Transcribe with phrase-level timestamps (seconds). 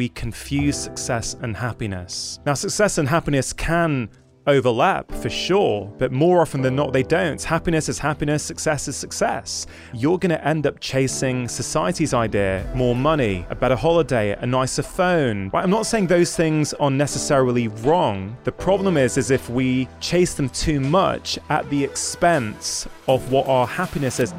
[0.00, 2.40] we confuse success and happiness.
[2.46, 4.08] Now, success and happiness can
[4.46, 7.42] overlap for sure, but more often than not, they don't.
[7.42, 9.66] Happiness is happiness, success is success.
[9.92, 14.82] You're going to end up chasing society's idea more money, a better holiday, a nicer
[14.82, 15.50] phone.
[15.50, 15.62] Right?
[15.64, 18.38] I'm not saying those things are necessarily wrong.
[18.44, 23.46] The problem is, is if we chase them too much at the expense of what
[23.48, 24.32] our happiness is.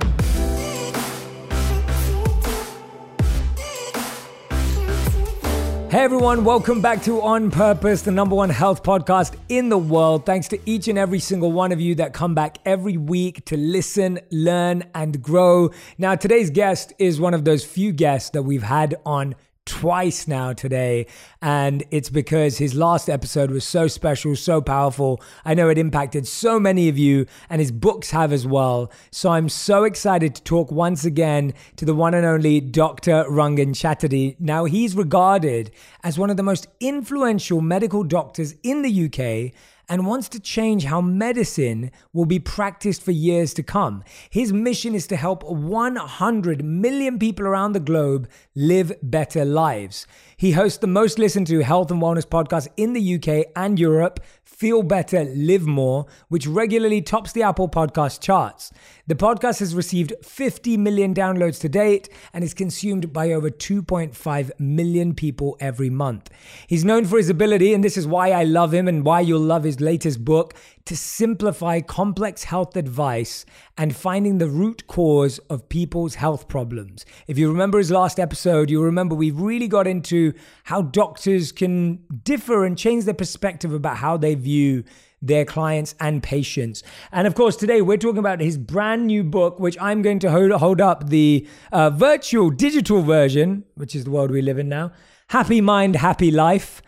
[5.91, 10.25] Hey everyone, welcome back to On Purpose, the number one health podcast in the world.
[10.25, 13.57] Thanks to each and every single one of you that come back every week to
[13.57, 15.69] listen, learn, and grow.
[15.97, 19.35] Now, today's guest is one of those few guests that we've had on
[19.65, 21.05] twice now today.
[21.41, 25.21] And it's because his last episode was so special, so powerful.
[25.45, 28.91] I know it impacted so many of you, and his books have as well.
[29.11, 33.25] So I'm so excited to talk once again to the one and only Dr.
[33.25, 34.35] Rangan Chatterjee.
[34.39, 35.71] Now, he's regarded
[36.03, 39.53] as one of the most influential medical doctors in the UK
[39.91, 44.01] and wants to change how medicine will be practiced for years to come.
[44.29, 50.07] His mission is to help 100 million people around the globe live better lives.
[50.37, 54.21] He hosts the most listened to health and wellness podcast in the UK and Europe,
[54.45, 58.71] Feel Better, Live More, which regularly tops the Apple Podcast charts.
[59.11, 64.51] The podcast has received 50 million downloads to date and is consumed by over 2.5
[64.57, 66.29] million people every month.
[66.65, 69.41] He's known for his ability, and this is why I love him and why you'll
[69.41, 70.53] love his latest book,
[70.85, 73.45] to simplify complex health advice
[73.77, 77.05] and finding the root cause of people's health problems.
[77.27, 80.31] If you remember his last episode, you'll remember we really got into
[80.63, 84.85] how doctors can differ and change their perspective about how they view
[85.21, 86.83] their clients and patients.
[87.11, 90.31] And of course, today we're talking about his brand new book, which I'm going to
[90.31, 94.69] hold, hold up the uh, virtual digital version, which is the world we live in
[94.69, 94.91] now
[95.29, 96.81] Happy Mind, Happy Life.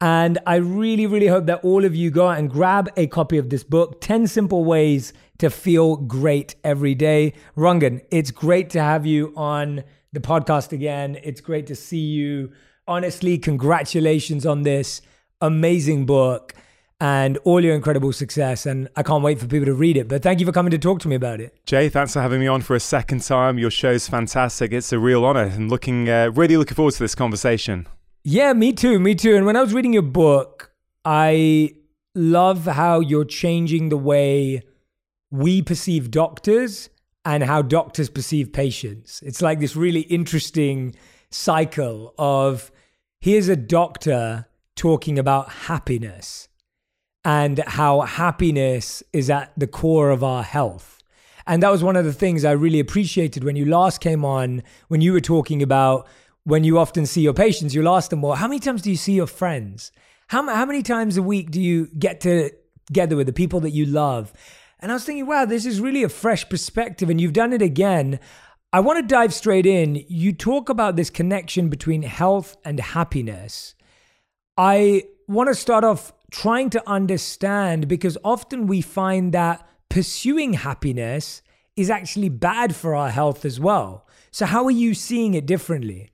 [0.00, 3.36] And I really, really hope that all of you go out and grab a copy
[3.38, 7.32] of this book 10 Simple Ways to Feel Great Every Day.
[7.56, 11.18] Rangan, it's great to have you on the podcast again.
[11.24, 12.52] It's great to see you.
[12.86, 15.02] Honestly, congratulations on this
[15.40, 16.54] amazing book
[17.00, 18.66] and all your incredible success.
[18.66, 20.08] And I can't wait for people to read it.
[20.08, 21.54] But thank you for coming to talk to me about it.
[21.64, 23.58] Jay, thanks for having me on for a second time.
[23.58, 24.72] Your show's fantastic.
[24.72, 27.86] It's a real honor and looking uh, really looking forward to this conversation.
[28.24, 28.98] Yeah, me too.
[28.98, 29.36] Me too.
[29.36, 30.72] And when I was reading your book,
[31.04, 31.74] I
[32.14, 34.62] love how you're changing the way
[35.30, 36.90] we perceive doctors
[37.24, 39.22] and how doctors perceive patients.
[39.24, 40.94] It's like this really interesting
[41.30, 42.72] cycle of
[43.20, 46.47] here's a doctor talking about happiness
[47.28, 51.02] and how happiness is at the core of our health.
[51.46, 54.62] And that was one of the things I really appreciated when you last came on,
[54.88, 56.08] when you were talking about
[56.44, 58.96] when you often see your patients, you'll ask them, well, how many times do you
[58.96, 59.92] see your friends?
[60.28, 62.50] How, how many times a week do you get to,
[62.86, 64.32] together with the people that you love?
[64.80, 67.60] And I was thinking, wow, this is really a fresh perspective, and you've done it
[67.60, 68.20] again.
[68.72, 70.02] I want to dive straight in.
[70.08, 73.74] You talk about this connection between health and happiness.
[74.56, 81.42] I want to start off trying to understand because often we find that pursuing happiness
[81.76, 84.06] is actually bad for our health as well.
[84.30, 86.10] So, how are you seeing it differently?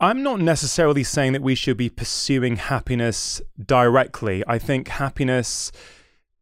[0.00, 4.42] I'm not necessarily saying that we should be pursuing happiness directly.
[4.48, 5.70] I think happiness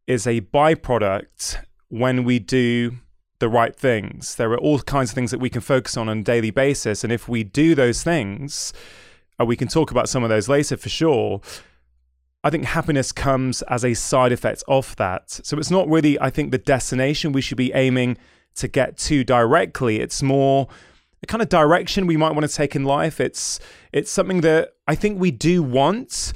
[0.07, 2.97] is a byproduct when we do
[3.39, 4.37] the right things.
[4.37, 7.05] There are all kinds of things that we can focus on on a daily basis.
[7.05, 8.73] And if we do those things,
[9.39, 11.41] uh, we can talk about some of those later for sure,
[12.43, 15.31] I think happiness comes as a side effect of that.
[15.31, 18.17] So it's not really, I think, the destination we should be aiming
[18.57, 20.01] to get to directly.
[20.01, 20.69] It's more
[21.21, 23.21] the kind of direction we might want to take in life.
[23.21, 23.61] It's
[23.93, 26.33] it's something that I think we do want,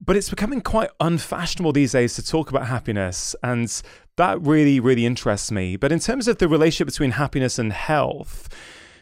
[0.00, 3.82] but it's becoming quite unfashionable these days to talk about happiness, and
[4.16, 5.76] that really really interests me.
[5.76, 8.48] But in terms of the relationship between happiness and health,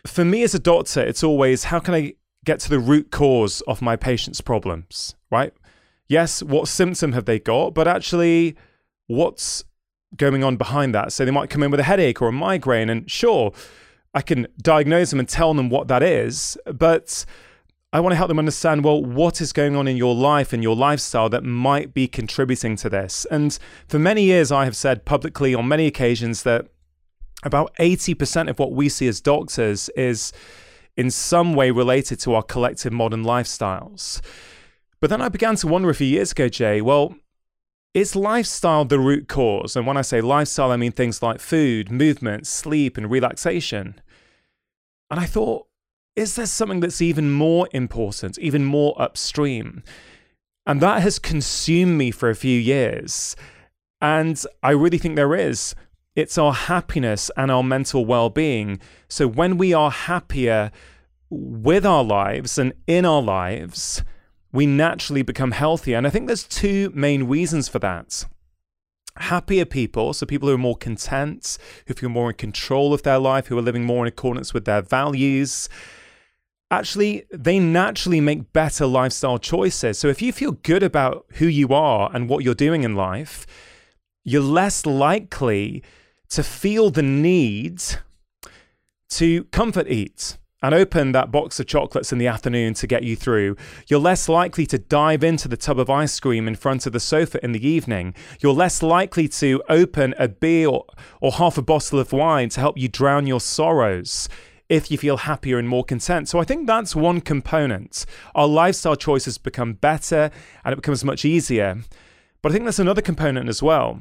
[0.06, 2.15] for me as a doctor, it's always how can I
[2.47, 5.53] get to the root cause of my patient's problems, right?
[6.10, 8.56] Yes, what symptom have they got, but actually,
[9.06, 9.62] what's
[10.16, 11.12] going on behind that?
[11.12, 13.52] So they might come in with a headache or a migraine, and sure
[14.12, 17.24] I can diagnose them and tell them what that is, but
[17.92, 20.64] I want to help them understand well, what is going on in your life and
[20.64, 23.24] your lifestyle that might be contributing to this.
[23.30, 26.66] And for many years, I have said publicly on many occasions that
[27.44, 30.32] about 80% of what we see as doctors is
[30.96, 34.20] in some way related to our collective modern lifestyles.
[35.00, 37.14] But then I began to wonder a few years ago, Jay, well,
[37.94, 39.75] is lifestyle the root cause?
[39.75, 44.00] And when I say lifestyle, I mean things like food, movement, sleep, and relaxation.
[45.11, 45.67] And I thought,
[46.14, 49.82] is there something that's even more important, even more upstream?
[50.67, 53.35] And that has consumed me for a few years.
[54.00, 55.75] And I really think there is.
[56.14, 58.81] It's our happiness and our mental well being.
[59.08, 60.70] So when we are happier
[61.31, 64.05] with our lives and in our lives,
[64.52, 65.97] we naturally become healthier.
[65.97, 68.26] And I think there's two main reasons for that.
[69.17, 73.19] Happier people, so people who are more content, who feel more in control of their
[73.19, 75.69] life, who are living more in accordance with their values,
[76.70, 79.99] actually, they naturally make better lifestyle choices.
[79.99, 83.46] So if you feel good about who you are and what you're doing in life,
[84.25, 85.82] you're less likely
[86.31, 87.82] to feel the need
[89.11, 93.16] to comfort eat and open that box of chocolates in the afternoon to get you
[93.16, 93.56] through.
[93.88, 97.00] You're less likely to dive into the tub of ice cream in front of the
[97.00, 98.14] sofa in the evening.
[98.40, 100.84] You're less likely to open a beer or,
[101.20, 104.28] or half a bottle of wine to help you drown your sorrows
[104.68, 106.28] if you feel happier and more content.
[106.28, 108.06] So I think that's one component.
[108.34, 110.30] Our lifestyle choices become better
[110.64, 111.82] and it becomes much easier.
[112.42, 114.00] But I think there's another component as well.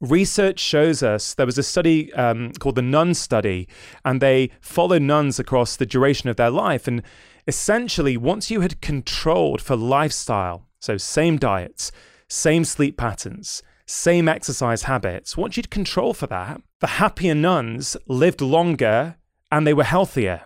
[0.00, 3.66] Research shows us there was a study um, called the Nun Study,
[4.04, 6.86] and they followed nuns across the duration of their life.
[6.86, 7.02] And
[7.46, 11.92] essentially, once you had controlled for lifestyle, so same diets,
[12.28, 18.42] same sleep patterns, same exercise habits, once you'd control for that, the happier nuns lived
[18.42, 19.16] longer
[19.50, 20.42] and they were healthier.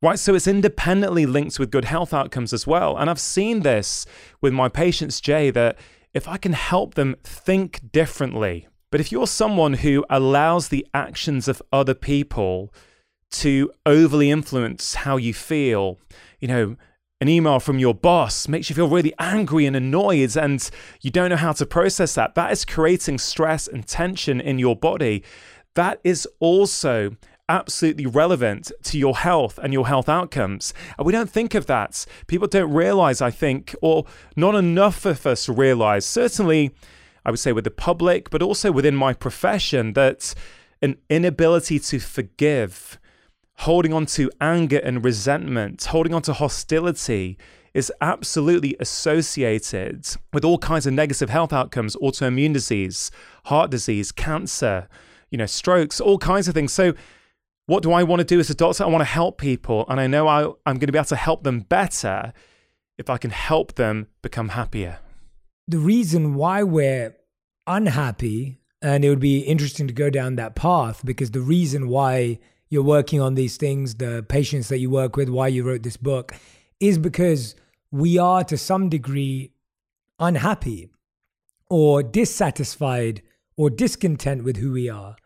[0.00, 2.96] Right, so it's independently linked with good health outcomes as well.
[2.96, 4.06] And I've seen this
[4.40, 5.76] with my patients, Jay, that
[6.14, 11.48] if I can help them think differently, but if you're someone who allows the actions
[11.48, 12.72] of other people
[13.30, 15.98] to overly influence how you feel,
[16.40, 16.76] you know,
[17.20, 20.70] an email from your boss makes you feel really angry and annoyed, and
[21.00, 24.76] you don't know how to process that, that is creating stress and tension in your
[24.76, 25.24] body.
[25.74, 27.16] That is also
[27.48, 30.72] absolutely relevant to your health and your health outcomes.
[30.96, 32.04] And we don't think of that.
[32.26, 34.04] People don't realize, I think, or
[34.36, 36.72] not enough of us realize, certainly,
[37.24, 40.34] I would say with the public, but also within my profession, that
[40.80, 42.98] an inability to forgive,
[43.58, 47.36] holding on to anger and resentment, holding on to hostility,
[47.74, 53.10] is absolutely associated with all kinds of negative health outcomes autoimmune disease
[53.44, 54.88] heart disease cancer
[55.30, 56.94] you know strokes all kinds of things so
[57.68, 58.82] what do I want to do as a doctor?
[58.82, 61.16] I want to help people, and I know I, I'm going to be able to
[61.16, 62.32] help them better
[62.96, 65.00] if I can help them become happier.
[65.68, 67.14] The reason why we're
[67.66, 72.38] unhappy, and it would be interesting to go down that path because the reason why
[72.70, 75.96] you're working on these things, the patients that you work with, why you wrote this
[75.96, 76.34] book,
[76.80, 77.54] is because
[77.90, 79.52] we are to some degree
[80.18, 80.90] unhappy
[81.70, 83.22] or dissatisfied
[83.56, 85.16] or discontent with who we are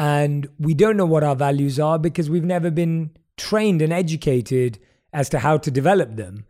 [0.00, 4.78] and we don't know what our values are because we've never been trained and educated
[5.12, 6.46] as to how to develop them.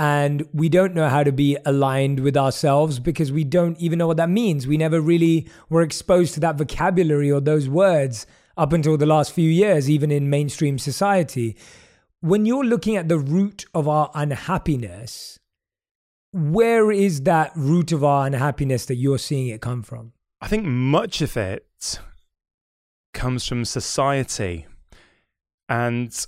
[0.00, 4.06] And we don't know how to be aligned with ourselves because we don't even know
[4.06, 4.66] what that means.
[4.66, 8.26] We never really were exposed to that vocabulary or those words
[8.56, 11.54] up until the last few years, even in mainstream society.
[12.20, 15.38] When you're looking at the root of our unhappiness,
[16.32, 20.14] where is that root of our unhappiness that you're seeing it come from?
[20.40, 22.00] I think much of it
[23.12, 24.66] comes from society
[25.68, 26.26] and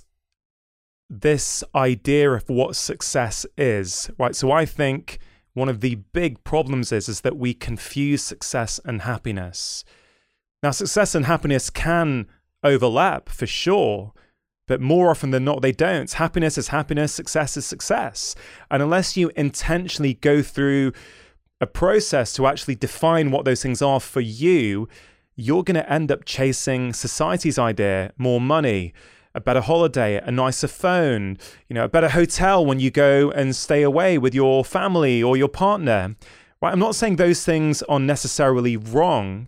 [1.21, 4.35] this idea of what success is, right?
[4.35, 5.19] So I think
[5.53, 9.83] one of the big problems is is that we confuse success and happiness.
[10.63, 12.27] Now, success and happiness can
[12.63, 14.13] overlap for sure,
[14.67, 16.11] but more often than not, they don't.
[16.11, 18.33] Happiness is happiness, success is success.
[18.71, 20.93] And unless you intentionally go through
[21.59, 24.87] a process to actually define what those things are for you,
[25.35, 28.93] you're going to end up chasing society's idea more money,
[29.35, 31.37] a better holiday, a nicer phone,
[31.67, 35.35] you know, a better hotel when you go and stay away with your family or
[35.35, 36.15] your partner.
[36.61, 36.71] Right?
[36.71, 39.47] I'm not saying those things are necessarily wrong.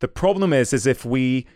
[0.00, 1.46] The problem is is if we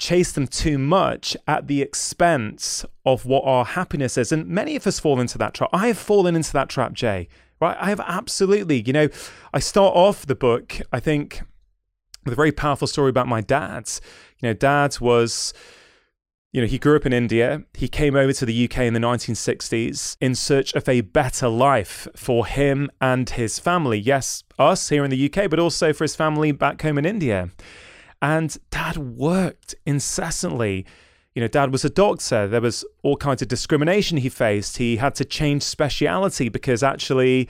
[0.00, 4.32] chase them too much at the expense of what our happiness is.
[4.32, 5.70] And many of us fall into that trap.
[5.72, 7.28] I have fallen into that trap, Jay.
[7.60, 7.76] Right?
[7.78, 8.82] I have absolutely.
[8.84, 9.08] You know,
[9.52, 11.42] I start off the book, I think
[12.24, 13.90] with a very powerful story about my dad.
[14.40, 15.52] You know, dad was,
[16.52, 17.62] you know, he grew up in India.
[17.74, 22.08] He came over to the UK in the 1960s in search of a better life
[22.16, 23.98] for him and his family.
[23.98, 27.50] Yes, us here in the UK, but also for his family back home in India.
[28.20, 30.86] And dad worked incessantly.
[31.34, 32.48] You know, dad was a doctor.
[32.48, 34.78] There was all kinds of discrimination he faced.
[34.78, 37.48] He had to change speciality because actually,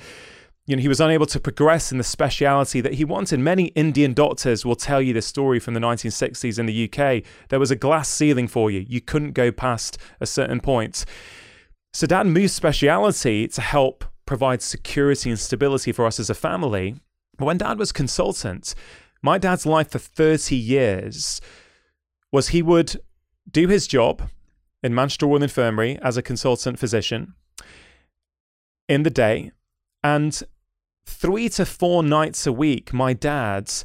[0.70, 3.40] you know, he was unable to progress in the speciality that he wanted.
[3.40, 7.24] Many Indian doctors will tell you this story from the 1960s in the UK.
[7.48, 8.86] There was a glass ceiling for you.
[8.88, 11.04] You couldn't go past a certain point.
[11.92, 16.94] So dad moved speciality to help provide security and stability for us as a family.
[17.36, 18.76] But when dad was consultant,
[19.22, 21.40] my dad's life for 30 years
[22.30, 23.00] was he would
[23.50, 24.30] do his job
[24.84, 27.34] in Manchester Royal Infirmary as a consultant physician
[28.88, 29.50] in the day
[30.04, 30.44] and
[31.10, 33.84] three to four nights a week my dad's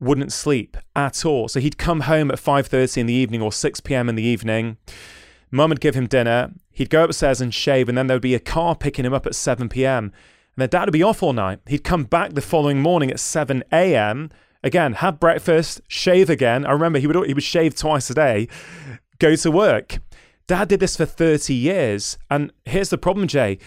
[0.00, 1.48] wouldn't sleep at all.
[1.48, 4.08] So he'd come home at 5:30 in the evening or 6 p.m.
[4.08, 4.76] in the evening.
[5.50, 6.50] Mum would give him dinner.
[6.70, 9.26] He'd go upstairs and shave, and then there would be a car picking him up
[9.26, 10.04] at 7 p.m.
[10.04, 10.12] And
[10.56, 11.60] then dad would be off all night.
[11.66, 14.30] He'd come back the following morning at 7 a.m.
[14.64, 16.66] Again, have breakfast, shave again.
[16.66, 18.48] I remember he would he would shave twice a day,
[19.18, 19.98] go to work.
[20.46, 22.18] Dad did this for 30 years.
[22.28, 23.58] And here's the problem, Jay.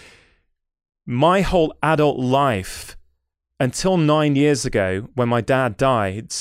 [1.06, 2.98] My whole adult life
[3.60, 6.34] until nine years ago, when my dad died,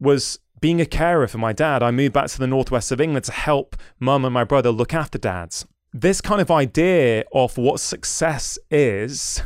[0.00, 1.82] was being a carer for my dad.
[1.82, 4.94] I moved back to the northwest of England to help mum and my brother look
[4.94, 5.66] after dads.
[5.92, 9.42] This kind of idea of what success is,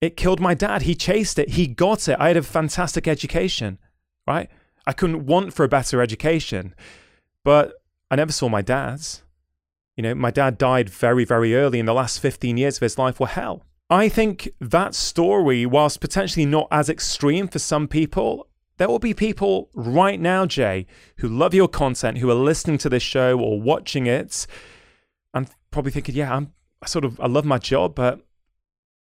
[0.00, 0.82] it killed my dad.
[0.82, 2.16] He chased it, he got it.
[2.18, 3.78] I had a fantastic education,
[4.26, 4.48] right?
[4.86, 6.74] I couldn't want for a better education,
[7.44, 7.74] but
[8.10, 9.22] I never saw my dad's.
[10.00, 12.96] You know, my dad died very, very early, and the last 15 years of his
[12.96, 13.66] life were hell.
[13.90, 19.12] I think that story, whilst potentially not as extreme for some people, there will be
[19.12, 20.86] people right now, Jay,
[21.18, 24.46] who love your content, who are listening to this show or watching it,
[25.34, 28.20] and probably thinking, yeah, I'm I sort of I love my job, but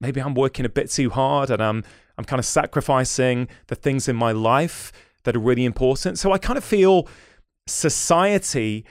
[0.01, 1.83] maybe I'm working a bit too hard and I'm
[2.17, 4.93] I'm kind of sacrificing the things in my life
[5.25, 6.21] that are really important.
[6.21, 7.09] So I kind of feel
[7.67, 8.85] society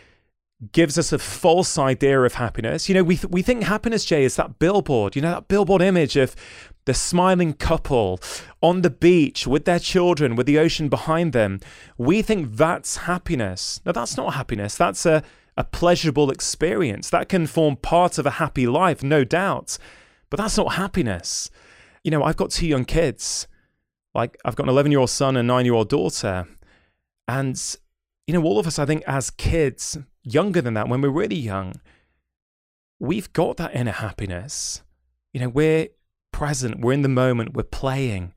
[0.71, 2.87] gives us a false idea of happiness.
[2.89, 5.15] You know, we th- we think happiness, Jay, is that billboard.
[5.15, 6.35] You know, that billboard image of
[6.85, 8.19] the smiling couple
[8.61, 11.59] on the beach with their children, with the ocean behind them.
[11.97, 13.81] We think that's happiness.
[13.85, 14.75] Now, that's not happiness.
[14.75, 15.23] That's a
[15.57, 19.77] a pleasurable experience that can form part of a happy life, no doubt.
[20.29, 21.49] But that's not happiness.
[22.03, 23.47] You know, I've got two young kids.
[24.13, 26.47] Like I've got an 11 year old son and nine year old daughter,
[27.27, 27.59] and
[28.27, 31.35] you know, all of us, I think, as kids, younger than that, when we're really
[31.35, 31.79] young,
[32.99, 34.81] we've got that inner happiness.
[35.33, 35.89] You know, we're
[36.31, 38.33] present, we're in the moment, we're playing,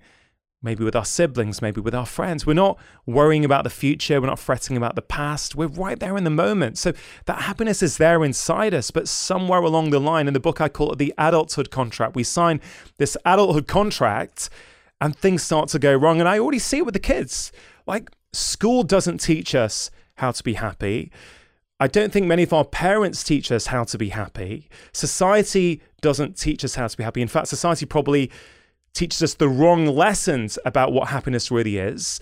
[0.62, 2.44] maybe with our siblings, maybe with our friends.
[2.44, 5.54] We're not worrying about the future, we're not fretting about the past.
[5.54, 6.78] We're right there in the moment.
[6.78, 6.92] So
[7.26, 10.68] that happiness is there inside us, but somewhere along the line, in the book, I
[10.68, 12.14] call it the adulthood contract.
[12.14, 12.60] We sign
[12.98, 14.50] this adulthood contract
[15.00, 16.18] and things start to go wrong.
[16.18, 17.52] And I already see it with the kids.
[17.86, 21.12] Like, school doesn't teach us how to be happy.
[21.80, 24.68] I don't think many of our parents teach us how to be happy.
[24.92, 27.22] Society doesn't teach us how to be happy.
[27.22, 28.30] In fact, society probably
[28.94, 32.18] teaches us the wrong lessons about what happiness really is.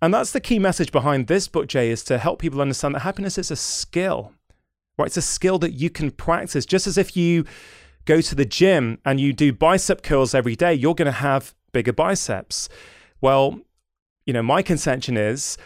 [0.00, 3.00] And that's the key message behind this book, Jay, is to help people understand that
[3.00, 4.32] happiness is a skill.
[4.96, 5.06] Right?
[5.06, 6.64] It's a skill that you can practice.
[6.64, 7.44] Just as if you
[8.06, 11.54] go to the gym and you do bicep curls every day, you're going to have
[11.72, 12.68] bigger biceps.
[13.20, 13.60] Well,
[14.24, 15.58] you know, my contention is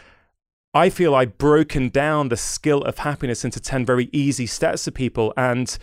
[0.74, 4.90] I feel I've broken down the skill of happiness into 10 very easy steps for
[4.90, 5.32] people.
[5.36, 5.76] And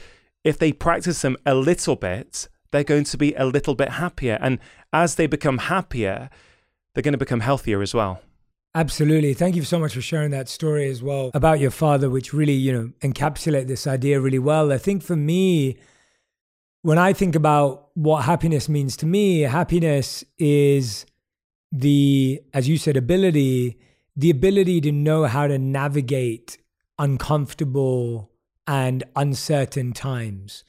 [0.44, 4.38] if they practice them a little bit, they're going to be a little bit happier.
[4.42, 4.60] And
[4.94, 6.30] as they become happier,
[6.94, 8.22] they're going to become healthier as well.
[8.76, 9.34] Absolutely.
[9.34, 12.54] Thank you so much for sharing that story as well about your father, which really,
[12.54, 14.72] you know, encapsulate this idea really well.
[14.72, 15.78] I think for me,
[16.82, 21.06] when I think about what happiness means to me, happiness is
[21.72, 23.80] the, as you said, ability,
[24.16, 26.58] the ability to know how to navigate
[26.98, 28.32] uncomfortable
[28.68, 30.64] and uncertain times.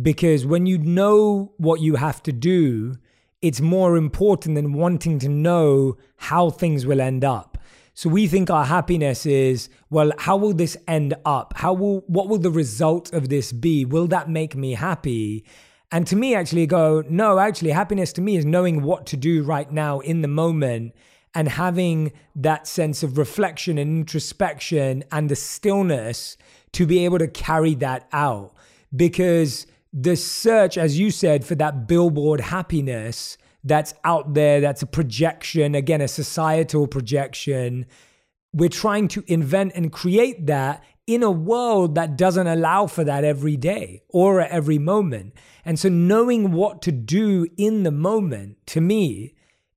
[0.00, 2.96] Because when you know what you have to do,
[3.40, 7.58] it's more important than wanting to know how things will end up.
[7.94, 11.54] So we think our happiness is, well, how will this end up?
[11.56, 13.84] How will what will the result of this be?
[13.84, 15.44] Will that make me happy?
[15.90, 19.42] And to me, actually, go, no, actually, happiness to me is knowing what to do
[19.42, 20.92] right now in the moment
[21.34, 26.36] and having that sense of reflection and introspection and the stillness
[26.72, 28.54] to be able to carry that out.
[28.94, 34.86] Because the search, as you said, for that billboard happiness that's out there, that's a
[34.86, 37.86] projection, again, a societal projection.
[38.52, 43.24] We're trying to invent and create that in a world that doesn't allow for that
[43.24, 45.32] every day or at every moment.
[45.64, 49.34] And so, knowing what to do in the moment to me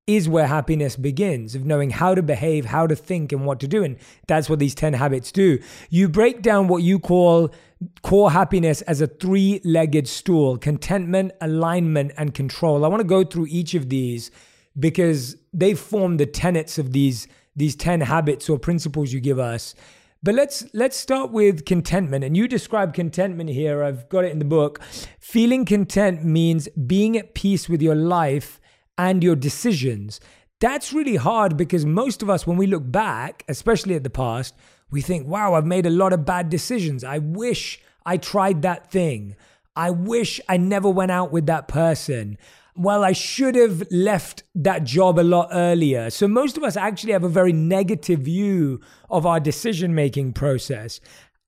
[0.08, 3.68] is where happiness begins of knowing how to behave, how to think, and what to
[3.68, 3.84] do.
[3.84, 5.60] And that's what these 10 habits do.
[5.90, 7.54] You break down what you call
[8.02, 12.84] core happiness as a three legged stool contentment, alignment, and control.
[12.84, 14.32] I want to go through each of these
[14.80, 19.76] because they form the tenets of these, these 10 habits or principles you give us.
[20.24, 22.24] But let's let's start with contentment.
[22.24, 23.84] And you describe contentment here.
[23.84, 24.80] I've got it in the book.
[25.20, 28.61] Feeling content means being at peace with your life
[28.98, 30.20] and your decisions.
[30.60, 34.56] That's really hard because most of us, when we look back, especially at the past,
[34.92, 37.04] we think, wow, I've made a lot of bad decisions.
[37.04, 39.36] I wish I tried that thing.
[39.76, 42.38] I wish I never went out with that person.
[42.76, 46.10] Well, I should have left that job a lot earlier.
[46.10, 48.80] So, most of us actually have a very negative view
[49.10, 51.02] of our decision making process.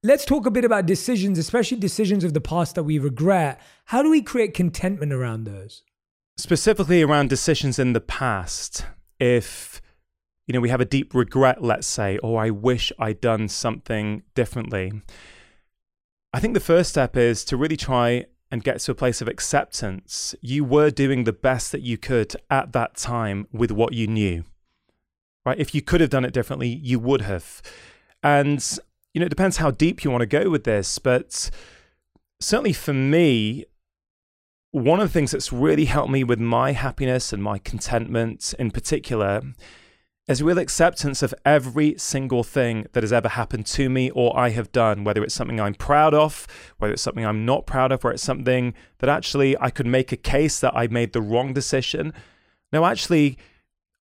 [0.03, 3.61] Let's talk a bit about decisions, especially decisions of the past that we regret.
[3.85, 5.83] How do we create contentment around those?
[6.37, 8.85] Specifically around decisions in the past
[9.19, 9.81] if
[10.47, 14.23] you know we have a deep regret let's say or i wish i'd done something
[14.35, 14.91] differently.
[16.33, 19.27] I think the first step is to really try and get to a place of
[19.27, 20.33] acceptance.
[20.41, 24.43] You were doing the best that you could at that time with what you knew
[25.45, 25.59] right?
[25.59, 27.61] If you could have done it differently you would have.
[28.21, 28.65] And
[29.13, 31.51] you know it depends how deep you want to go with this but
[32.39, 33.65] certainly for me
[34.73, 38.71] one of the things that's really helped me with my happiness and my contentment in
[38.71, 39.43] particular
[40.27, 44.49] is real acceptance of every single thing that has ever happened to me or I
[44.49, 46.47] have done, whether it's something I'm proud of,
[46.79, 50.11] whether it's something I'm not proud of, or it's something that actually I could make
[50.11, 52.11] a case that I made the wrong decision.
[52.71, 53.37] No, actually,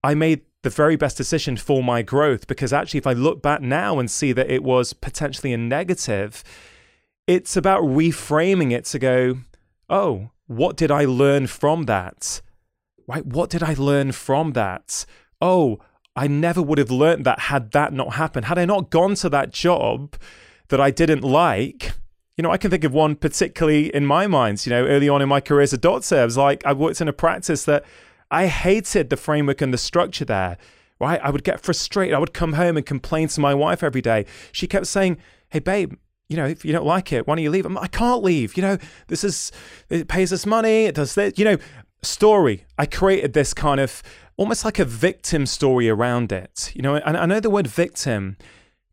[0.03, 3.61] I made the very best decision for my growth because actually, if I look back
[3.61, 6.43] now and see that it was potentially a negative,
[7.27, 9.39] it's about reframing it to go,
[9.91, 12.41] oh, what did I learn from that?
[13.07, 13.25] Right?
[13.25, 15.05] What did I learn from that?
[15.41, 15.81] Oh,
[16.15, 18.47] I never would have learned that had that not happened.
[18.47, 20.15] Had I not gone to that job
[20.69, 21.93] that I didn't like,
[22.37, 25.23] you know, I can think of one particularly in my mind, you know, early on
[25.23, 27.85] in my career as a doctor, I was like, I worked in a practice that
[28.31, 30.57] I hated the framework and the structure there,
[30.99, 31.21] right?
[31.23, 32.15] I would get frustrated.
[32.15, 34.27] I would come home and complain to my wife every day.
[34.53, 35.19] She kept saying,
[35.51, 35.95] Hey, babe,
[36.29, 37.67] you know, if you don't like it, why don't you leave?
[37.67, 38.57] I'm, I can't leave.
[38.57, 39.53] You know, this is,
[39.91, 40.85] it pays us money.
[40.85, 41.59] It does this, you know,
[42.03, 42.65] story.
[42.79, 44.03] I created this kind of
[44.37, 46.73] almost like a victim story around it.
[46.75, 48.37] You know, and I know the word victim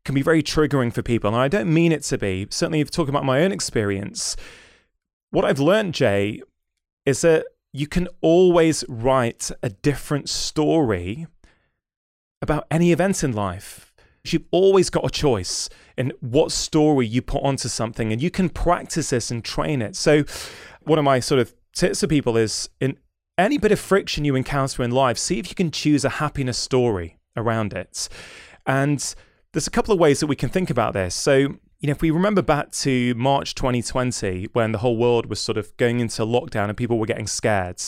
[0.05, 1.29] can be very triggering for people.
[1.29, 2.47] And I don't mean it to be.
[2.49, 4.35] Certainly, if talking about my own experience,
[5.31, 6.41] what I've learned, Jay,
[7.05, 11.27] is that you can always write a different story
[12.41, 13.88] about any event in life.
[14.33, 18.49] You've always got a choice in what story you put onto something, and you can
[18.49, 19.95] practice this and train it.
[19.95, 20.23] So,
[20.81, 22.97] one of my sort of tips to people is in
[23.37, 26.57] any bit of friction you encounter in life, see if you can choose a happiness
[26.57, 28.09] story around it.
[28.65, 29.15] And
[29.53, 31.15] there's a couple of ways that we can think about this.
[31.15, 31.35] So,
[31.79, 35.57] you know, if we remember back to March 2020, when the whole world was sort
[35.57, 37.81] of going into lockdown and people were getting scared,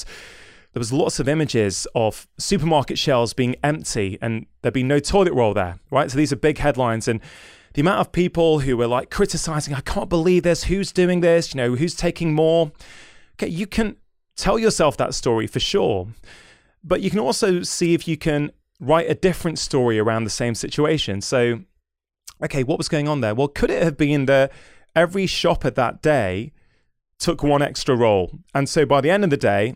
[0.73, 5.33] there was lots of images of supermarket shelves being empty and there'd be no toilet
[5.33, 6.09] roll there, right?
[6.09, 7.19] So these are big headlines and
[7.73, 11.53] the amount of people who were like criticizing, I can't believe this, who's doing this,
[11.53, 12.71] you know, who's taking more.
[13.35, 13.97] Okay, you can
[14.35, 16.07] tell yourself that story for sure.
[16.83, 20.55] But you can also see if you can write a different story around the same
[20.55, 21.21] situation.
[21.21, 21.61] So,
[22.43, 23.35] okay, what was going on there?
[23.35, 24.51] Well, could it have been that
[24.95, 26.51] every shopper that day
[27.19, 28.31] took one extra roll?
[28.53, 29.75] And so by the end of the day,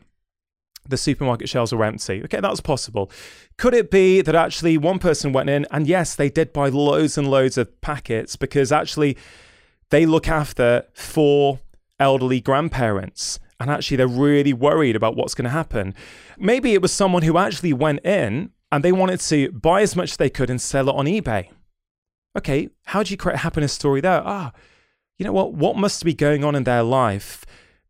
[0.87, 2.23] the supermarket shelves were empty.
[2.23, 3.11] Okay, that's possible.
[3.57, 7.17] Could it be that actually one person went in and yes, they did buy loads
[7.17, 9.17] and loads of packets because actually
[9.89, 11.59] they look after four
[11.99, 15.93] elderly grandparents and actually they're really worried about what's going to happen.
[16.37, 20.11] Maybe it was someone who actually went in and they wanted to buy as much
[20.11, 21.49] as they could and sell it on eBay.
[22.37, 24.21] Okay, how do you create a happiness story there?
[24.25, 24.51] Ah,
[25.17, 25.53] you know what?
[25.53, 27.45] What must be going on in their life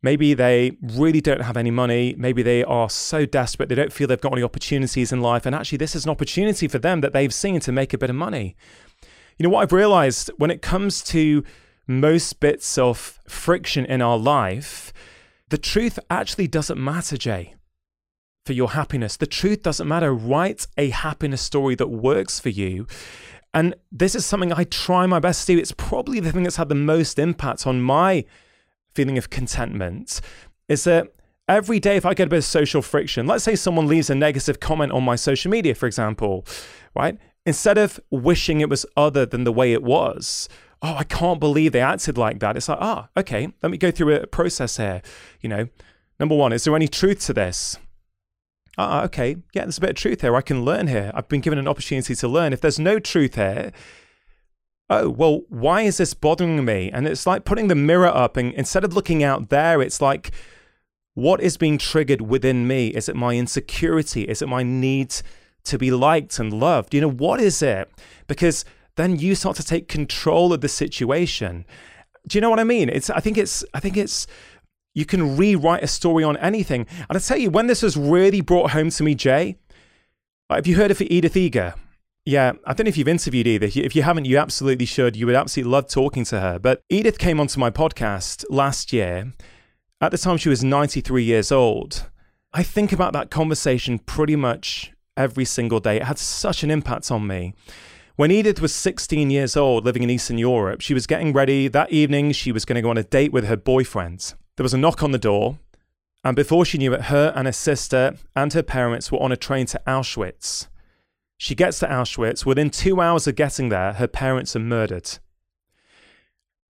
[0.06, 2.14] Maybe they really don't have any money.
[2.16, 5.48] Maybe they are so desperate they don't feel they've got any opportunities in life.
[5.48, 8.12] And actually, this is an opportunity for them that they've seen to make a bit
[8.12, 8.56] of money.
[9.40, 11.44] You know, what I've realized when it comes to
[11.88, 14.94] most bits of friction in our life,
[15.50, 17.56] the truth actually doesn't matter, Jay,
[18.46, 19.18] for your happiness.
[19.18, 20.14] The truth doesn't matter.
[20.14, 22.86] Write a happiness story that works for you.
[23.56, 25.60] And this is something I try my best to do.
[25.60, 28.26] It's probably the thing that's had the most impact on my
[28.96, 30.22] feeling of contentment
[30.68, 31.14] is that
[31.48, 34.16] every day if I get a bit of social friction, let's say someone leaves a
[34.16, 36.46] negative comment on my social media, for example,
[36.96, 37.18] right?
[37.46, 40.50] Instead of wishing it was other than the way it was,
[40.82, 42.58] oh, I can't believe they acted like that.
[42.58, 45.02] It's like, ah, oh, okay, let me go through a process here.
[45.42, 45.68] You know,
[46.20, 47.78] number one, is there any truth to this?
[48.78, 50.36] Ah, okay, yeah, there's a bit of truth here.
[50.36, 51.12] I can learn here.
[51.14, 52.52] I've been given an opportunity to learn.
[52.52, 53.72] If there's no truth here,
[54.90, 56.92] oh, well, why is this bothering me?
[56.92, 60.32] And it's like putting the mirror up, and instead of looking out there, it's like,
[61.14, 62.90] what is being triggered within me?
[62.90, 64.24] Is it my insecurity?
[64.24, 65.16] Is it my need
[65.64, 66.94] to be liked and loved?
[66.94, 67.90] You know, what is it?
[68.28, 71.66] Because then you start to take control of the situation.
[72.28, 72.90] Do you know what I mean?
[72.90, 74.28] It's I think it's I think it's
[74.94, 76.88] you can rewrite a story on anything.
[77.10, 79.58] And I tell you, when this was really brought home to me, Jay,
[80.50, 81.76] have you heard of Edith Eger?
[82.28, 83.78] Yeah, I don't know if you've interviewed Edith.
[83.78, 85.16] If you haven't, you absolutely should.
[85.16, 86.58] You would absolutely love talking to her.
[86.58, 89.32] But Edith came onto my podcast last year.
[90.02, 92.10] At the time, she was 93 years old.
[92.52, 95.98] I think about that conversation pretty much every single day.
[95.98, 97.54] It had such an impact on me.
[98.16, 101.68] When Edith was 16 years old, living in Eastern Europe, she was getting ready.
[101.68, 104.34] That evening, she was going to go on a date with her boyfriend.
[104.58, 105.60] There was a knock on the door,
[106.24, 109.38] and before she knew it, her and her sister and her parents were on a
[109.38, 110.70] train to Auschwitz.
[111.38, 112.46] She gets to Auschwitz.
[112.46, 115.20] Within two hours of getting there, her parents are murdered.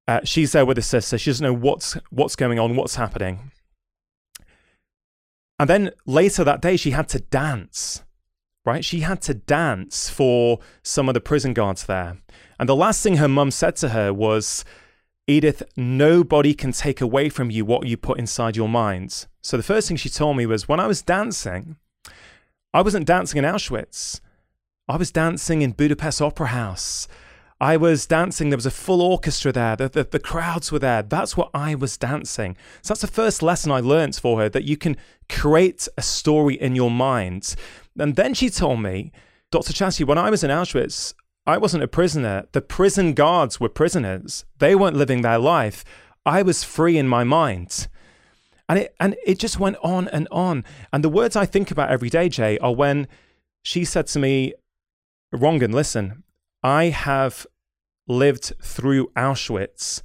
[0.08, 1.17] Uh, she's there with her sister.
[1.17, 3.51] She doesn't know what's what's going on, what's happening.
[5.58, 8.04] And then later that day, she had to dance
[8.65, 8.84] right?
[8.84, 12.17] She had to dance for some of the prison guards there.
[12.60, 14.65] And the last thing her mum said to her was,
[15.28, 19.28] Edith, nobody can take away from you what you put inside your mind.
[19.41, 21.78] So the first thing she told me was when I was dancing,
[22.73, 24.19] I wasn't dancing in Auschwitz.
[24.88, 27.08] I was dancing in Budapest Opera House.
[27.60, 31.02] I was dancing, there was a full orchestra there, the, the, the, crowds were there.
[31.02, 32.58] That's what I was dancing.
[32.82, 34.98] So that's the first lesson I learned for her that you can
[35.30, 37.56] create a story in your mind
[37.98, 39.12] and then she told me,
[39.52, 39.74] Dr.
[39.74, 41.13] Chatterjee, when I was in Auschwitz,
[41.48, 42.48] I wasn't a prisoner.
[42.52, 44.45] The prison guards were prisoners.
[44.58, 45.86] They weren't living their life.
[46.26, 47.88] I was free in my mind.
[48.67, 50.65] And it and it just went on and on.
[50.91, 53.08] And the words I think about every day, Jay, are when
[53.62, 54.54] she said to me,
[55.39, 56.24] Rangan, listen,
[56.63, 57.45] I have
[58.08, 60.02] lived through Auschwitz,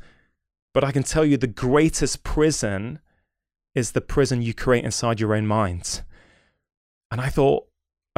[0.73, 3.01] but I can tell you the greatest prison
[3.75, 6.03] is the prison you create inside your own mind.
[7.11, 7.66] And I thought,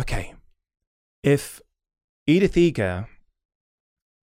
[0.00, 0.34] okay,
[1.22, 1.60] if
[2.26, 3.08] Edith Eger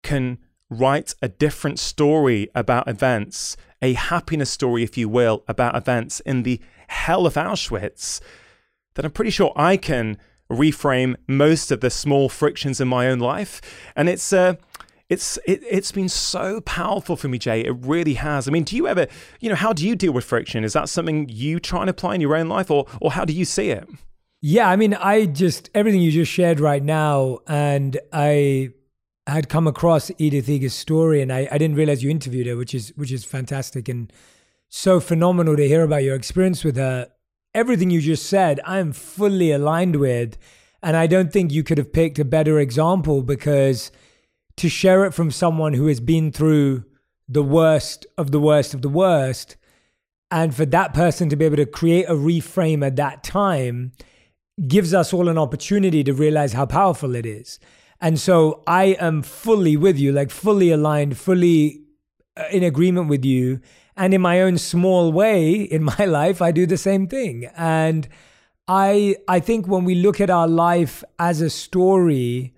[0.02, 0.38] can
[0.70, 6.42] write a different story about events, a happiness story, if you will, about events in
[6.42, 8.20] the hell of Auschwitz,
[8.94, 10.18] then I'm pretty sure I can
[10.50, 13.60] reframe most of the small frictions in my own life.
[13.94, 14.54] And it's uh,
[15.08, 17.60] it's it, it's been so powerful for me, Jay.
[17.60, 18.46] It really has.
[18.48, 19.06] I mean, do you ever,
[19.40, 20.64] you know, how do you deal with friction?
[20.64, 23.32] Is that something you try and apply in your own life, or or how do
[23.32, 23.88] you see it?
[24.40, 28.70] Yeah, I mean, I just everything you just shared right now, and I
[29.26, 32.74] had come across Edith Eger's story, and I, I didn't realize you interviewed her, which
[32.74, 34.12] is which is fantastic and
[34.68, 37.08] so phenomenal to hear about your experience with her.
[37.58, 40.38] Everything you just said, I am fully aligned with,
[40.80, 43.90] and I don't think you could have picked a better example because
[44.58, 46.84] to share it from someone who has been through
[47.28, 49.56] the worst of the worst of the worst,
[50.30, 53.90] and for that person to be able to create a reframe at that time
[54.68, 57.58] gives us all an opportunity to realize how powerful it is.
[58.00, 61.82] And so I am fully with you, like fully aligned, fully
[62.36, 63.60] uh, in agreement with you.
[63.98, 67.50] And in my own small way in my life, I do the same thing.
[67.56, 68.08] And
[68.66, 72.54] I I think when we look at our life as a story,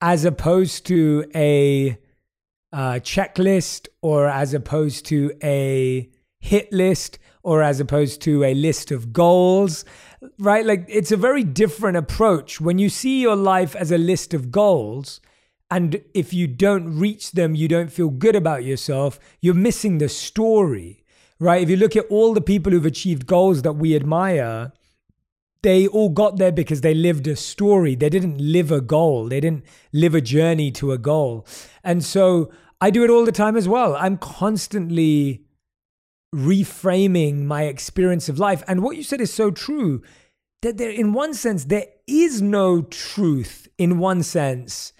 [0.00, 1.98] as opposed to a
[2.72, 8.90] uh, checklist or as opposed to a hit list or as opposed to a list
[8.90, 9.84] of goals,
[10.38, 10.64] right?
[10.64, 12.60] Like it's a very different approach.
[12.60, 15.20] When you see your life as a list of goals,
[15.70, 20.08] and if you don't reach them, you don't feel good about yourself, you're missing the
[20.08, 21.04] story,
[21.38, 21.62] right?
[21.62, 24.72] If you look at all the people who've achieved goals that we admire,
[25.62, 27.94] they all got there because they lived a story.
[27.94, 31.46] They didn't live a goal, they didn't live a journey to a goal.
[31.84, 32.50] And so
[32.80, 33.96] I do it all the time as well.
[33.96, 35.44] I'm constantly
[36.34, 38.62] reframing my experience of life.
[38.68, 40.02] And what you said is so true
[40.62, 44.92] that there, in one sense, there is no truth, in one sense,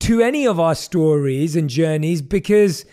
[0.00, 2.84] to any of our stories and journeys because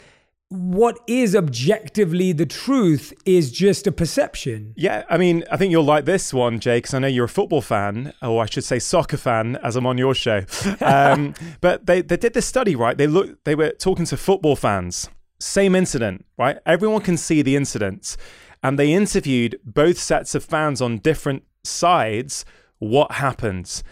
[0.50, 4.74] what is objectively the truth is just a perception.
[4.76, 7.30] Yeah, I mean, I think you'll like this one, Jay, because I know you're a
[7.30, 10.44] football fan, or I should say soccer fan, as I'm on your show.
[10.82, 12.98] Um, but they, they did this study, right?
[12.98, 15.10] They looked, they were talking to football fans
[15.42, 16.60] same incident, right?
[16.66, 18.16] Everyone can see the incident.
[18.64, 22.46] And they interviewed both sets of fans on different sides.
[22.80, 23.84] What happens?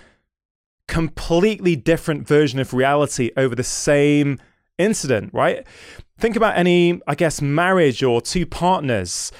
[0.89, 4.39] Completely different version of reality over the same
[4.79, 5.65] incident, right?
[6.17, 9.31] Think about any, I guess, marriage or two partners,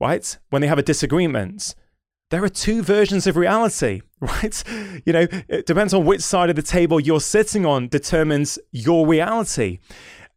[0.00, 0.38] right?
[0.50, 1.74] When they have a disagreement,
[2.30, 4.62] there are two versions of reality, right?
[5.04, 9.06] You know, it depends on which side of the table you're sitting on, determines your
[9.06, 9.80] reality.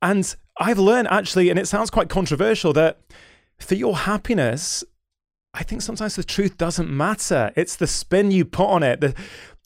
[0.02, 3.00] And I've learned actually, and it sounds quite controversial, that
[3.60, 4.84] for your happiness,
[5.54, 7.52] I think sometimes the truth doesn't matter.
[7.56, 9.00] It's the spin you put on it.
[9.00, 9.16] The,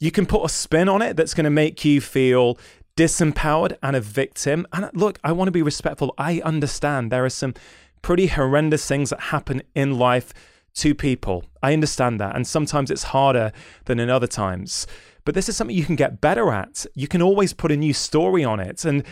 [0.00, 2.58] you can put a spin on it that's going to make you feel
[2.96, 4.66] disempowered and a victim.
[4.72, 6.14] And uh, look, I want to be respectful.
[6.18, 7.54] I understand there are some
[8.02, 10.32] pretty horrendous things that happen in life
[10.74, 11.44] to people.
[11.62, 12.34] I understand that.
[12.34, 13.52] And sometimes it's harder
[13.84, 14.86] than in other times.
[15.24, 16.86] But this is something you can get better at.
[16.94, 18.84] You can always put a new story on it.
[18.84, 19.04] And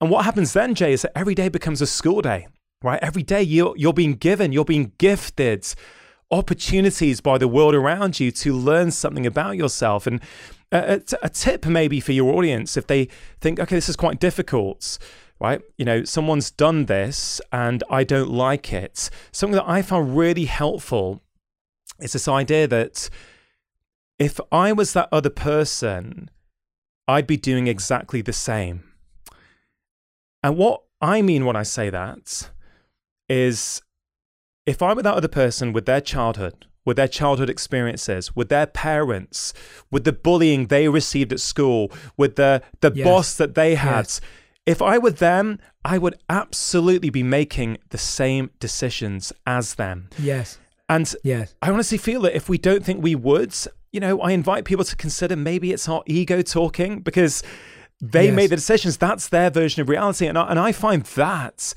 [0.00, 2.46] and what happens then, Jay, is that every day becomes a school day,
[2.82, 2.98] right?
[3.02, 5.66] Every day you're you're being given, you're being gifted
[6.30, 10.06] opportunities by the world around you to learn something about yourself.
[10.06, 10.20] And
[10.72, 11.00] a,
[11.32, 13.08] tip maybe for your audience if they
[13.40, 14.98] think, okay, this is quite difficult,
[15.40, 15.60] right?
[15.76, 19.10] You know, someone's done this and I don't like it.
[19.32, 21.22] Something that I found really helpful
[21.98, 23.10] is this idea that
[24.18, 26.30] if I was that other person,
[27.08, 28.84] I'd be doing exactly the same.
[30.42, 32.50] And what I mean when I say that
[33.28, 33.82] is
[34.66, 38.66] if I were that other person with their childhood, with their childhood experiences, with their
[38.66, 39.52] parents,
[39.90, 43.04] with the bullying they received at school, with the, the yes.
[43.04, 44.20] boss that they had, yes.
[44.66, 50.08] if I were them, I would absolutely be making the same decisions as them.
[50.18, 50.58] Yes.
[50.88, 51.54] And yes.
[51.62, 53.54] I honestly feel that if we don't think we would,
[53.92, 57.42] you know, I invite people to consider maybe it's our ego talking because
[58.00, 58.34] they yes.
[58.34, 58.96] made the decisions.
[58.96, 60.26] That's their version of reality.
[60.26, 61.74] And I, and I find that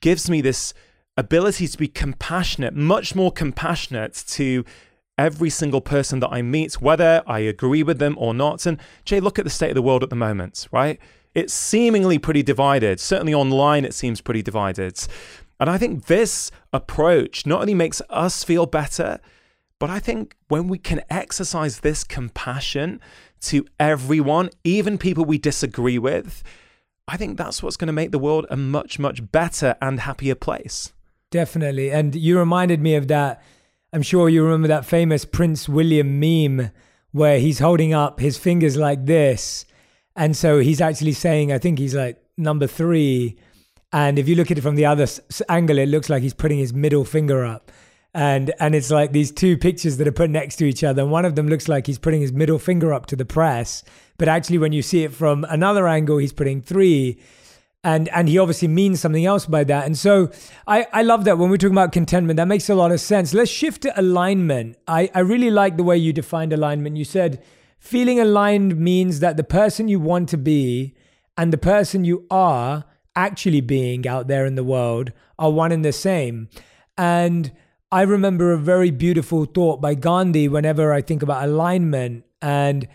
[0.00, 0.72] gives me this
[1.16, 4.64] ability to be compassionate, much more compassionate to
[5.18, 8.66] every single person that I meet, whether I agree with them or not.
[8.66, 10.98] And Jay, look at the state of the world at the moment, right?
[11.34, 13.00] It's seemingly pretty divided.
[13.00, 14.98] Certainly online, it seems pretty divided.
[15.60, 19.20] And I think this approach not only makes us feel better,
[19.78, 23.00] but I think when we can exercise this compassion
[23.42, 26.42] to everyone, even people we disagree with,
[27.08, 30.34] I think that's what's going to make the world a much, much better and happier
[30.34, 30.92] place.
[31.32, 31.90] Definitely.
[31.90, 33.42] And you reminded me of that.
[33.92, 36.70] I'm sure you remember that famous Prince William meme
[37.10, 39.64] where he's holding up his fingers like this.
[40.14, 43.38] And so he's actually saying, I think he's like number three.
[43.94, 45.06] And if you look at it from the other
[45.48, 47.72] angle, it looks like he's putting his middle finger up.
[48.14, 51.00] And and it's like these two pictures that are put next to each other.
[51.00, 53.84] And one of them looks like he's putting his middle finger up to the press.
[54.18, 57.18] But actually, when you see it from another angle, he's putting three
[57.84, 59.86] and and he obviously means something else by that.
[59.86, 60.30] And so
[60.66, 63.34] i i love that when we're talking about contentment that makes a lot of sense.
[63.34, 64.76] Let's shift to alignment.
[64.86, 66.96] I i really like the way you defined alignment.
[66.96, 67.42] You said
[67.78, 70.94] feeling aligned means that the person you want to be
[71.36, 72.84] and the person you are
[73.16, 76.48] actually being out there in the world are one and the same.
[76.96, 77.52] And
[77.90, 82.24] i remember a very beautiful thought by gandhi whenever i think about alignment.
[82.40, 82.86] And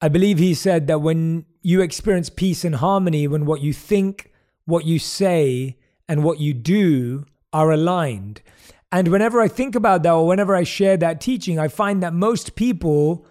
[0.00, 4.30] i believe he said that when you experience peace and harmony when what you think,
[4.66, 8.42] what you say, and what you do are aligned.
[8.92, 12.12] And whenever I think about that, or whenever I share that teaching, I find that
[12.12, 13.26] most people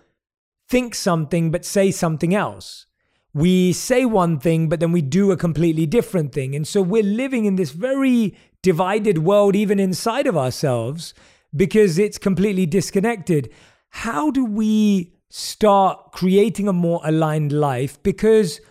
[0.68, 2.88] think something but say something else.
[3.36, 6.56] We say one thing, but then we do a completely different thing.
[6.56, 11.14] And so we're living in this very divided world, even inside of ourselves,
[11.56, 13.52] because it's completely disconnected.
[13.90, 18.62] How do we start creating a more aligned life because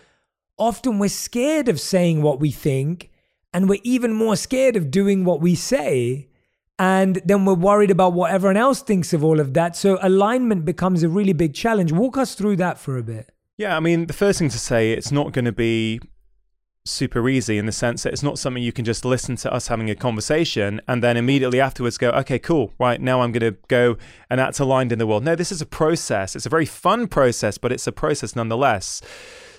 [0.57, 3.11] often we're scared of saying what we think
[3.53, 6.29] and we're even more scared of doing what we say.
[6.79, 9.75] And then we're worried about what everyone else thinks of all of that.
[9.75, 11.91] So alignment becomes a really big challenge.
[11.91, 13.29] Walk us through that for a bit.
[13.57, 15.99] Yeah, I mean, the first thing to say, it's not going to be
[16.85, 19.67] super easy in the sense that it's not something you can just listen to us
[19.67, 23.57] having a conversation and then immediately afterwards go, okay, cool, right, now I'm going to
[23.69, 23.97] go
[24.29, 25.23] and act aligned in the world.
[25.23, 26.35] No, this is a process.
[26.35, 29.01] It's a very fun process, but it's a process nonetheless.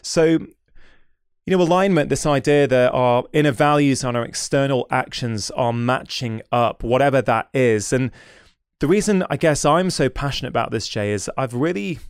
[0.02, 0.24] So,
[1.46, 6.42] you know, alignment, this idea that our inner values and our external actions are matching
[6.52, 7.90] up, whatever that is.
[7.92, 8.10] And
[8.80, 12.00] the reason I guess I'm so passionate about this, Jay, is I've really,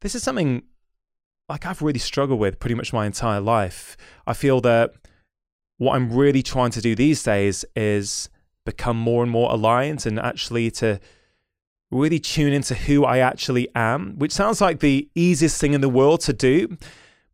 [0.00, 0.62] this is something
[1.48, 3.96] like I've really struggled with pretty much my entire life.
[4.26, 4.94] I feel that
[5.78, 8.28] what I'm really trying to do these days is
[8.64, 11.00] become more and more aligned and actually to
[11.90, 15.88] really tune into who I actually am, which sounds like the easiest thing in the
[15.88, 16.76] world to do.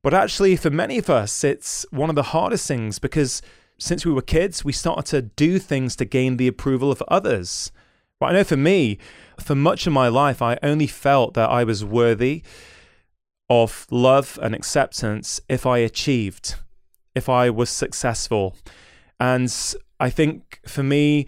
[0.03, 3.43] But actually, for many of us, it's one of the hardest things because
[3.79, 7.71] since we were kids, we started to do things to gain the approval of others.
[8.19, 8.99] But I know for me,
[9.39, 12.43] for much of my life, I only felt that I was worthy
[13.51, 16.55] of love and acceptance if I achieved,
[17.17, 18.57] if I was successful.
[19.19, 19.53] And
[19.99, 21.27] I think for me,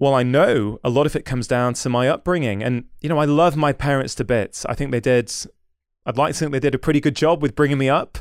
[0.00, 2.62] well, I know a lot of it comes down to my upbringing.
[2.62, 4.64] And, you know, I love my parents to bits.
[4.64, 5.30] I think they did,
[6.06, 8.18] I'd like to think they did a pretty good job with bringing me up.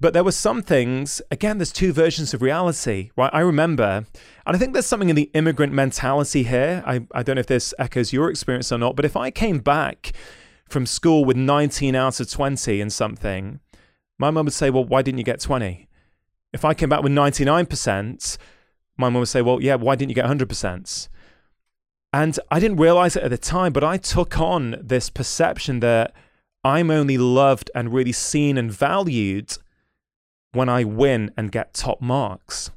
[0.00, 3.30] But there were some things, again, there's two versions of reality, right?
[3.32, 4.06] I remember,
[4.44, 6.82] and I think there's something in the immigrant mentality here.
[6.84, 9.60] I, I don't know if this echoes your experience or not, but if I came
[9.60, 10.12] back
[10.68, 13.60] from school with 19 out of 20 and something,
[14.18, 15.88] my mum would say, Well, why didn't you get 20?
[16.52, 18.38] If I came back with 99%,
[18.96, 21.08] my mum would say, Well, yeah, why didn't you get 100%?
[22.12, 26.14] And I didn't realize it at the time, but I took on this perception that
[26.62, 29.58] I'm only loved and really seen and valued
[30.52, 32.70] when I win and get top marks.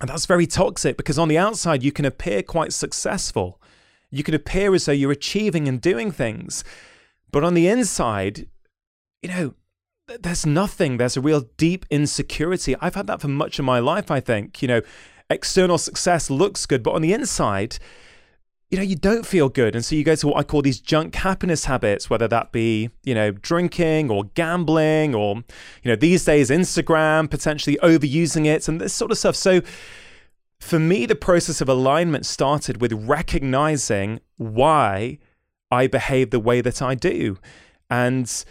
[0.00, 3.60] And that's very toxic because on the outside, you can appear quite successful.
[4.10, 6.64] You can appear as though you're achieving and doing things.
[7.32, 8.48] But on the inside,
[9.22, 9.54] you know,
[10.20, 10.96] there's nothing.
[10.96, 12.76] There's a real deep insecurity.
[12.80, 14.62] I've had that for much of my life, I think.
[14.62, 14.82] You know,
[15.28, 17.78] external success looks good, but on the inside,
[18.70, 19.74] you know, you don't feel good.
[19.74, 22.90] And so you go to what I call these junk happiness habits, whether that be,
[23.04, 25.36] you know, drinking or gambling or,
[25.82, 29.36] you know, these days, Instagram, potentially overusing it and this sort of stuff.
[29.36, 29.60] So
[30.60, 35.18] for me, the process of alignment started with recognizing why
[35.70, 37.38] I behave the way that I do.
[37.90, 38.44] And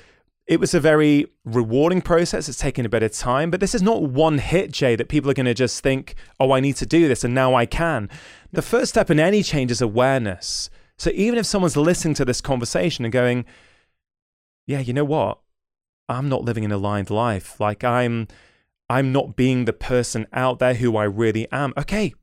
[0.48, 2.48] it was a very rewarding process.
[2.48, 5.30] It's taken a bit of time, but this is not one hit, Jay, that people
[5.32, 8.10] are going to just think, oh, I need to do this and now I can.
[8.52, 10.70] The first step in any change is awareness.
[10.98, 13.46] So even if someone's listening to this conversation and going,
[14.68, 15.40] yeah, you know what?
[16.08, 17.60] I'm not living an aligned life.
[17.60, 18.28] Like I'm
[18.90, 21.74] I'm not being the person out there who I really am.
[21.76, 22.14] Okay,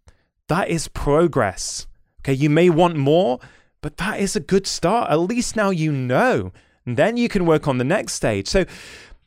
[0.49, 1.87] that is progress.
[2.21, 3.41] Okay, you may want more,
[3.83, 5.11] but that is a good start.
[5.11, 6.53] At least now you know
[6.87, 8.49] and then you can work on the next stage.
[8.49, 8.65] So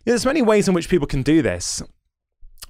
[0.03, 1.81] there's many ways in which people can do this.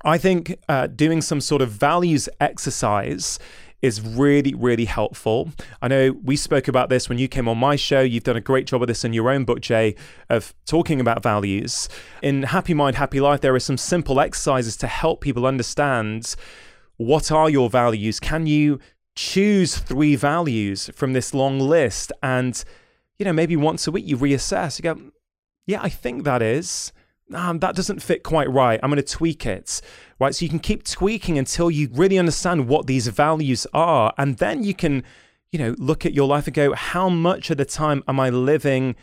[0.04, 3.40] I think uh, doing some sort of values exercise
[3.82, 5.50] is really, really helpful.
[5.82, 8.02] I know we spoke about this when you came on my show.
[8.02, 9.96] You've done a great job of this in your own book, Jay,
[10.30, 11.90] of talking about values.
[12.22, 16.36] In Happy Mind, Happy Life, there are some simple exercises to help people understand
[16.98, 18.20] what are your values.
[18.20, 18.80] Can you
[19.16, 22.64] choose three values from this long list and
[23.18, 24.78] you know, maybe once a week you reassess.
[24.78, 25.12] You go,
[25.66, 26.92] yeah, I think that is.
[27.34, 28.80] Um, that doesn't fit quite right.
[28.84, 29.82] I'm going to tweak it.
[30.20, 30.36] Right.
[30.36, 34.14] So you can keep tweaking until you really understand what these values are.
[34.18, 35.04] And then you can,
[35.52, 38.30] you know, look at your life and go, how much of the time am I
[38.30, 38.96] living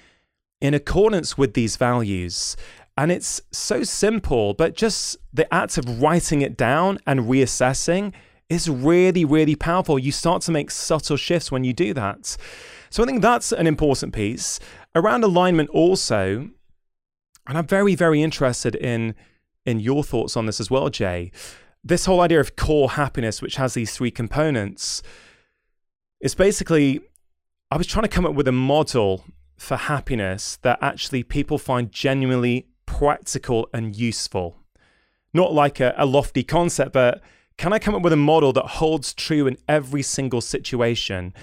[0.61, 2.57] in accordance with these values?
[2.97, 8.13] And it's so simple, but just the act of writing it down and reassessing
[8.49, 9.99] is really, really powerful.
[9.99, 12.37] You start to make subtle shifts when you do that.
[12.91, 14.61] So I think that's an important piece.
[14.95, 16.51] Around alignment also,
[17.47, 19.15] and I'm very, very interested in
[19.65, 21.31] in your thoughts on this as well, Jay.
[21.85, 25.03] This whole idea of core happiness, which has these three components,
[26.21, 27.01] is basically
[27.71, 29.25] I was trying to come up with a model
[29.57, 34.59] for happiness that actually people find genuinely practical and useful.
[35.33, 37.23] Not like a, a lofty concept, but
[37.57, 41.35] can I come up with a model that holds true in every single situation?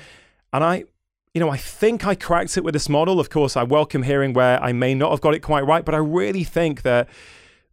[0.52, 0.86] And I
[1.34, 3.20] you know, I think I cracked it with this model.
[3.20, 5.94] Of course, I welcome hearing where I may not have got it quite right, but
[5.94, 7.08] I really think that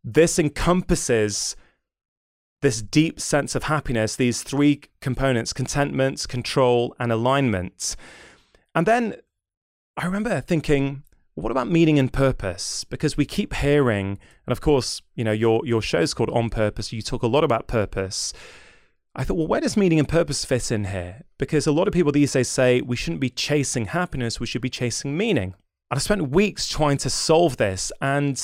[0.05, 1.57] this encompasses
[2.63, 7.97] this deep sense of happiness, these three components contentment, control, and alignment.
[8.75, 9.17] And then
[9.97, 11.03] I remember thinking,
[11.37, 12.85] what about meaning and purpose?
[12.85, 16.93] Because we keep hearing, and of course, you know, your your show's called On Purpose.
[16.93, 18.33] You talk a lot about purpose.
[19.15, 21.23] I thought, well, where does meaning and purpose fit in here?
[21.39, 24.61] Because a lot of people these days say we shouldn't be chasing happiness, we should
[24.61, 25.55] be chasing meaning.
[25.91, 27.93] And I spent weeks trying to solve this.
[28.03, 28.37] And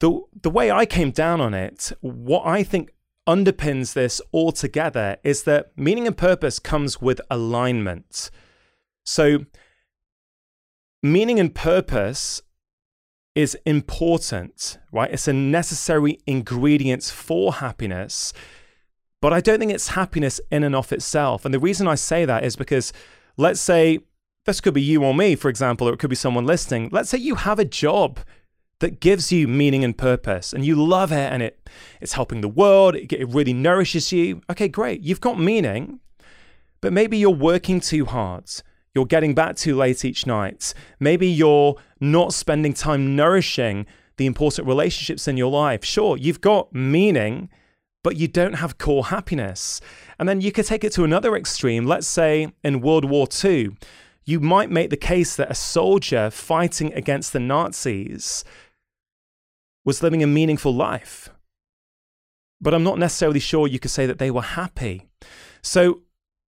[0.00, 2.92] the, the way I came down on it, what I think
[3.26, 8.30] underpins this altogether is that meaning and purpose comes with alignment.
[9.04, 9.40] So,
[11.04, 12.40] meaning and purpose
[13.34, 15.12] is important, right?
[15.12, 18.32] It's a necessary ingredient for happiness.
[19.20, 21.44] But I don't think it's happiness in and of itself.
[21.44, 22.92] And the reason I say that is because
[23.36, 23.98] let's say
[24.46, 26.88] this could be you or me, for example, or it could be someone listening.
[26.90, 28.20] Let's say you have a job
[28.80, 31.68] that gives you meaning and purpose and you love it and it
[32.00, 34.40] it's helping the world, it, it really nourishes you.
[34.50, 35.02] Okay, great.
[35.02, 36.00] You've got meaning,
[36.80, 38.50] but maybe you're working too hard.
[38.94, 40.72] You're getting back too late each night.
[41.00, 45.84] Maybe you're not spending time nourishing the important relationships in your life.
[45.84, 47.48] Sure, you've got meaning,
[48.04, 49.80] but you don't have core happiness.
[50.18, 51.86] And then you could take it to another extreme.
[51.86, 53.70] Let's say in World War II,
[54.24, 58.44] you might make the case that a soldier fighting against the Nazis
[59.84, 61.30] was living a meaningful life.
[62.60, 65.08] But I'm not necessarily sure you could say that they were happy.
[65.60, 66.02] So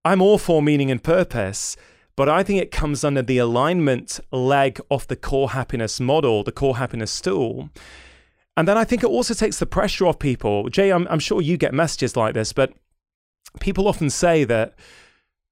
[0.06, 1.76] I'm all for meaning and purpose,
[2.16, 6.52] but I think it comes under the alignment leg of the core happiness model, the
[6.52, 7.70] core happiness stool.
[8.58, 10.70] And then I think it also takes the pressure off people.
[10.70, 12.74] Jay, I'm, I'm sure you get messages like this, but
[13.60, 14.76] people often say that,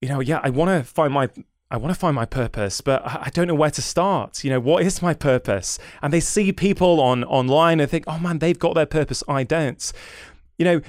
[0.01, 1.29] you know, yeah, I want to find my
[1.71, 4.43] I want to find my purpose, but I don't know where to start.
[4.43, 5.79] You know, what is my purpose?
[6.03, 9.23] And they see people on online and think, oh man, they've got their purpose.
[9.27, 9.91] I don't.
[10.59, 10.81] You know,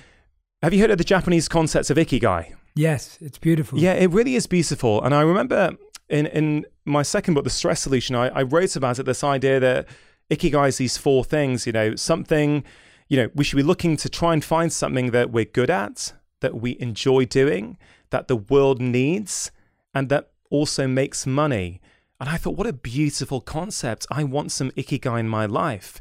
[0.63, 2.55] have you heard of the Japanese concepts of ikigai?
[2.75, 3.79] Yes, it's beautiful.
[3.79, 5.03] Yeah, it really is beautiful.
[5.03, 5.77] And I remember
[6.09, 9.61] in in my second book, The Stress Solution, I, I wrote about it this idea
[9.61, 9.87] that
[10.31, 11.67] ikigai is these four things.
[11.67, 12.65] You know, something.
[13.07, 16.15] You know, we should be looking to try and find something that we're good at,
[16.41, 17.77] that we enjoy doing,
[18.09, 19.53] that the world needs,
[19.95, 21.83] and that also makes money.
[22.19, 24.07] And I thought, what a beautiful concept.
[24.11, 26.01] I want some ikigai in my life.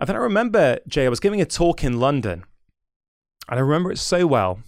[0.00, 2.44] And then I remember, Jay, I was giving a talk in London.
[3.48, 4.58] And I remember it so well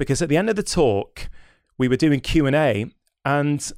[0.00, 1.28] because at the end of the talk,
[1.76, 2.86] we were doing Q&A
[3.24, 3.72] and,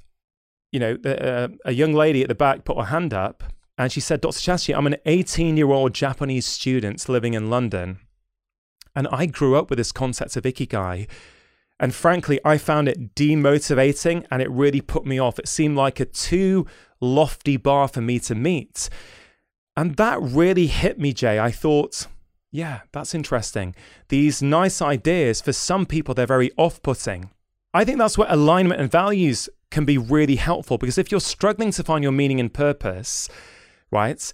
[0.70, 3.42] you know, a, uh, a young lady at the back put her hand up
[3.76, 4.38] and she said, Dr.
[4.38, 7.98] Chatterjee, I'm an 18-year-old Japanese student living in London.
[8.94, 11.08] And I grew up with this concept of ikigai
[11.82, 15.40] and frankly, I found it demotivating and it really put me off.
[15.40, 16.64] It seemed like a too
[17.00, 18.88] lofty bar for me to meet.
[19.76, 21.40] And that really hit me, Jay.
[21.40, 22.06] I thought,
[22.52, 23.74] yeah, that's interesting.
[24.08, 27.30] These nice ideas, for some people, they're very off putting.
[27.74, 31.70] I think that's where alignment and values can be really helpful because if you're struggling
[31.72, 33.30] to find your meaning and purpose,
[33.90, 34.32] right,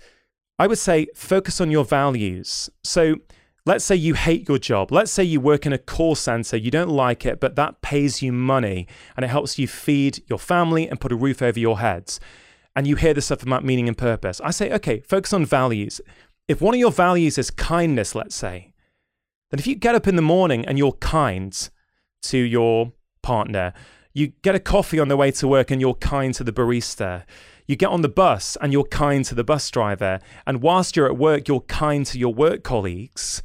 [0.58, 2.68] I would say focus on your values.
[2.82, 3.16] So,
[3.68, 4.90] Let's say you hate your job.
[4.90, 8.22] Let's say you work in a call center, you don't like it, but that pays
[8.22, 11.78] you money and it helps you feed your family and put a roof over your
[11.80, 12.18] heads.
[12.74, 14.40] And you hear the stuff about meaning and purpose.
[14.42, 16.00] I say, okay, focus on values.
[16.48, 18.72] If one of your values is kindness, let's say,
[19.50, 21.70] then if you get up in the morning and you're kind
[22.22, 22.92] to your
[23.22, 23.72] partner,
[24.12, 27.24] you get a coffee on the way to work and you're kind to the barista,
[27.66, 31.06] you get on the bus and you're kind to the bus driver, and whilst you're
[31.06, 33.42] at work, you're kind to your work colleagues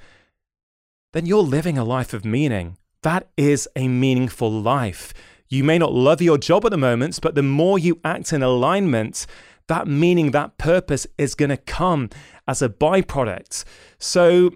[1.13, 2.77] then you're living a life of meaning.
[3.03, 5.13] That is a meaningful life.
[5.47, 8.41] You may not love your job at the moment, but the more you act in
[8.41, 9.27] alignment,
[9.67, 12.09] that meaning, that purpose is going to come
[12.47, 13.63] as a byproduct.
[13.97, 14.51] So,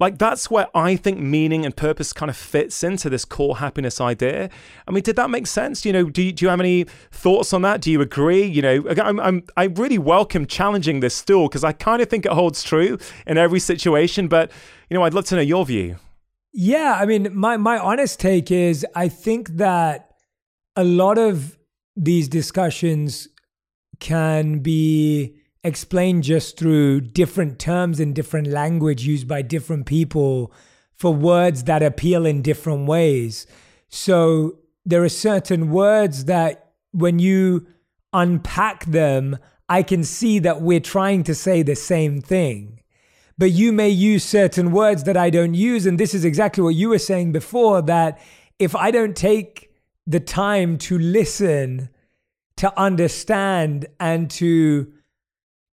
[0.00, 4.00] like, that's where I think meaning and purpose kind of fits into this core happiness
[4.00, 4.50] idea.
[4.86, 5.84] I mean, did that make sense?
[5.84, 7.80] You know, do do you have any thoughts on that?
[7.80, 8.44] Do you agree?
[8.44, 12.26] You know, I'm, I'm I really welcome challenging this stool because I kind of think
[12.26, 14.28] it holds true in every situation.
[14.28, 14.50] But
[14.90, 15.96] you know, I'd love to know your view.
[16.52, 20.10] Yeah, I mean, my my honest take is I think that
[20.76, 21.56] a lot of
[21.96, 23.28] these discussions
[24.00, 30.52] can be explained just through different terms and different language used by different people
[30.94, 33.46] for words that appeal in different ways.
[33.88, 37.66] So there are certain words that when you
[38.12, 39.38] unpack them,
[39.68, 42.82] I can see that we're trying to say the same thing
[43.38, 45.86] but you may use certain words that I don't use.
[45.86, 48.20] And this is exactly what you were saying before that
[48.58, 49.72] if I don't take
[50.06, 51.88] the time to listen,
[52.56, 54.92] to understand, and to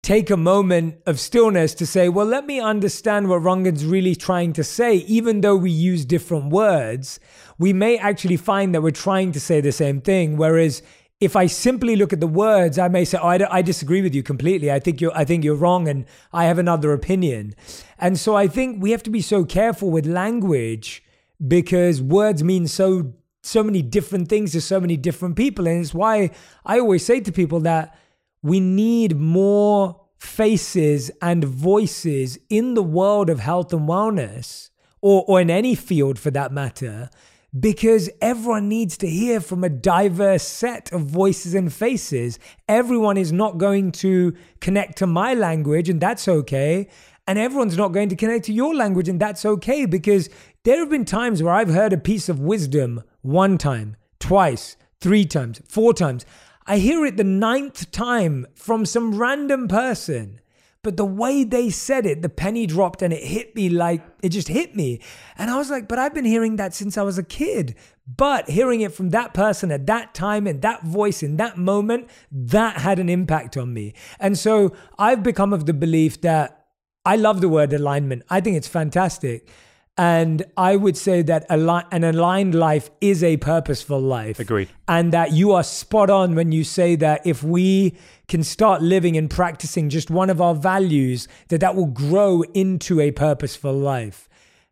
[0.08, 4.54] take a moment of stillness to say, well, let me understand what Rangan's really trying
[4.54, 7.20] to say, even though we use different words,
[7.60, 10.38] we may actually find that we're trying to say the same thing.
[10.38, 10.82] Whereas
[11.20, 14.16] if I simply look at the words, I may say, oh, I, I, disagree with
[14.16, 14.72] you completely.
[14.72, 17.54] I think you're, I think you're wrong, and I have another opinion.
[18.00, 21.04] And so I think we have to be so careful with language
[21.46, 25.94] because words mean so so many different things to so many different people, and it's
[25.94, 26.32] why
[26.66, 27.98] I always say to people that
[28.42, 34.70] we need more faces and voices in the world of health and wellness,
[35.02, 37.10] or or in any field for that matter
[37.58, 42.40] because everyone needs to hear from a diverse set of voices and faces.
[42.68, 46.88] Everyone is not going to connect to my language, and that's okay.
[47.26, 50.30] And everyone's not going to connect to your language, and that's okay because
[50.64, 55.26] there have been times where I've heard a piece of wisdom one time, twice, three
[55.26, 56.26] times, four times.
[56.68, 60.42] I hear it the ninth time from some random person.
[60.84, 64.30] But the way they said it, the penny dropped and it hit me like it
[64.30, 65.02] just hit me.
[65.38, 67.76] And I was like, but I've been hearing that since I was a kid.
[68.06, 72.10] But hearing it from that person at that time and that voice in that moment,
[72.32, 73.96] that had an impact on me.
[74.20, 76.68] And so I've become of the belief that
[77.06, 78.24] I love the word alignment.
[78.30, 79.50] I think it's fantastic.
[79.98, 84.40] And I would say that an aligned life is a purposeful life.
[84.40, 84.70] Agreed.
[84.88, 89.18] And that you are spot on when you say that if we can start living
[89.18, 94.30] and practicing just one of our values, that that will grow into a purposeful life.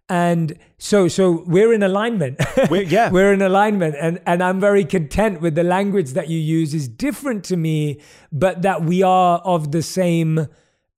[0.07, 2.39] And so, so we're in alignment.
[2.69, 6.37] We're, yeah, we're in alignment, and and I'm very content with the language that you
[6.37, 8.01] use is different to me,
[8.31, 10.47] but that we are of the same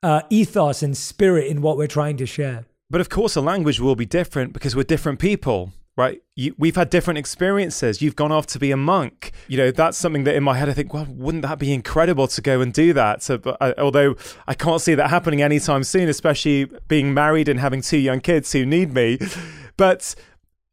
[0.03, 2.65] uh, ethos and spirit in what we're trying to share.
[2.89, 5.73] But of course, a language will be different because we're different people.
[5.97, 6.21] right?
[6.35, 8.01] You, we've had different experiences.
[8.01, 9.31] You've gone off to be a monk.
[9.47, 12.27] You know, that's something that in my head I think, well, wouldn't that be incredible
[12.27, 13.23] to go and do that?
[13.23, 14.15] So, I, uh, although
[14.47, 18.51] I can't see that happening anytime soon, especially being married and having two young kids
[18.51, 19.17] who need me,
[19.75, 20.13] but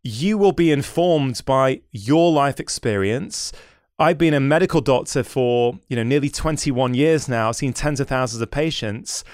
[0.03, 3.51] you will be informed by your life experience.
[3.99, 7.49] I've been a medical doctor for, you know, nearly 21 years now.
[7.49, 9.25] I've seen tens of thousands of patients.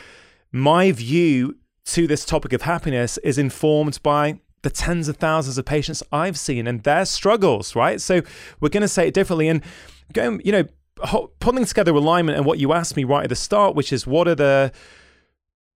[0.52, 1.56] My view
[1.90, 6.38] to this topic of happiness is informed by the tens of thousands of patients I've
[6.38, 8.00] seen and their struggles, right?
[8.00, 8.22] So
[8.60, 9.62] we're going to say it differently and
[10.12, 10.64] going, you know,
[11.40, 14.28] pulling together alignment and what you asked me right at the start, which is what
[14.28, 14.70] are the,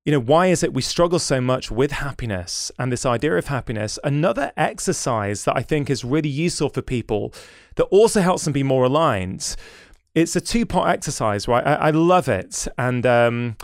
[0.04, 3.46] you know, why is it we struggle so much with happiness and this idea of
[3.46, 3.98] happiness?
[4.04, 7.32] Another exercise that I think is really useful for people
[7.76, 9.56] that also helps them be more aligned.
[10.14, 11.66] It's a two part exercise, right?
[11.66, 12.68] I, I love it.
[12.76, 13.56] And, um,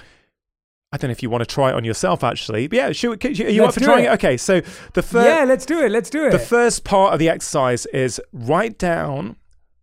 [0.93, 2.66] I don't know if you want to try it on yourself, actually.
[2.66, 4.09] But yeah, should, are you let's up for trying it.
[4.09, 4.14] it?
[4.14, 4.61] Okay, so
[4.95, 5.91] the first yeah, let's do it.
[5.93, 6.30] Let's do it.
[6.30, 9.36] The first part of the exercise is write down,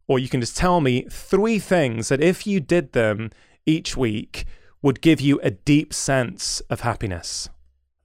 [0.08, 3.32] or you can just tell me three things that if you did them
[3.66, 4.45] each week
[4.82, 7.47] would give you a deep sense of happiness.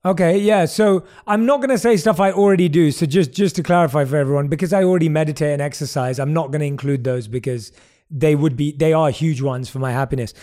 [0.05, 0.63] Okay, yeah.
[0.63, 2.89] So I'm not going to say stuff I already do.
[2.91, 6.51] So just just to clarify for everyone, because I already meditate and exercise, I'm not
[6.51, 7.73] going to include those because
[8.09, 10.33] they would be they are huge ones for my happiness.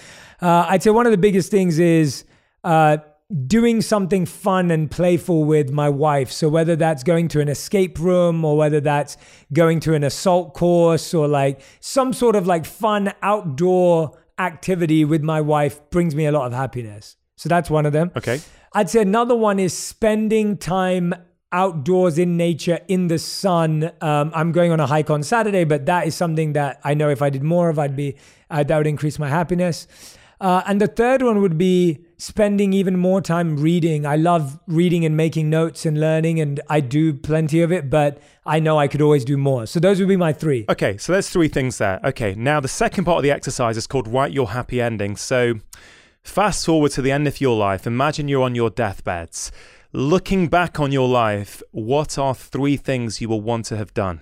[0.42, 2.24] Uh, I'd say one of the biggest things is
[2.64, 2.98] uh,
[3.46, 6.32] doing something fun and playful with my wife.
[6.32, 9.16] So whether that's going to an escape room or whether that's
[9.52, 15.22] going to an assault course or like some sort of like fun outdoor activity with
[15.22, 17.16] my wife brings me a lot of happiness.
[17.36, 18.10] So that's one of them.
[18.16, 18.40] Okay.
[18.72, 21.14] I'd say another one is spending time
[21.52, 23.90] outdoors in nature in the sun.
[24.00, 27.08] Um, I'm going on a hike on Saturday, but that is something that I know
[27.08, 28.16] if I did more of, I'd be
[28.50, 29.86] uh, that would increase my happiness.
[30.40, 34.04] Uh, and the third one would be spending even more time reading.
[34.04, 38.18] I love reading and making notes and learning, and I do plenty of it, but
[38.44, 39.66] I know I could always do more.
[39.66, 40.66] So those would be my three.
[40.68, 41.98] Okay, so there's three things there.
[42.04, 45.16] Okay, now the second part of the exercise is called Write Your Happy Ending.
[45.16, 45.54] So
[46.22, 47.86] fast forward to the end of your life.
[47.86, 49.50] Imagine you're on your deathbeds.
[49.92, 54.20] Looking back on your life, what are three things you will want to have done?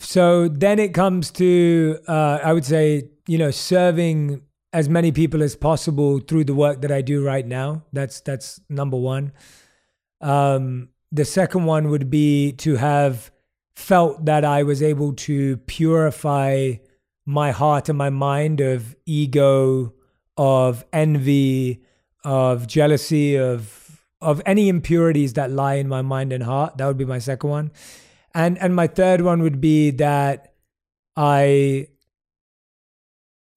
[0.00, 4.42] So then it comes to, uh, I would say, you know, serving
[4.72, 7.84] as many people as possible through the work that I do right now.
[7.92, 9.32] That's that's number one.
[10.20, 13.30] Um, the second one would be to have
[13.76, 16.74] felt that I was able to purify
[17.24, 19.94] my heart and my mind of ego,
[20.36, 21.82] of envy,
[22.24, 26.76] of jealousy, of of any impurities that lie in my mind and heart.
[26.76, 27.70] That would be my second one.
[28.34, 30.52] And and my third one would be that
[31.16, 31.88] I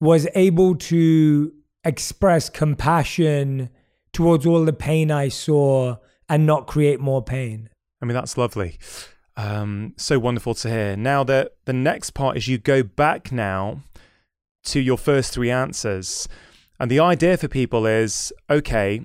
[0.02, 1.52] was able to
[1.84, 3.70] express compassion
[4.12, 5.94] towards all the pain I saw
[6.28, 7.70] and not create more pain.
[8.02, 8.80] I mean, that's lovely.
[9.36, 10.96] Um, so wonderful to hear.
[10.96, 13.84] Now, the, the next part is you go back now
[14.64, 16.28] to your first three answers.
[16.80, 19.02] And the idea for people is okay,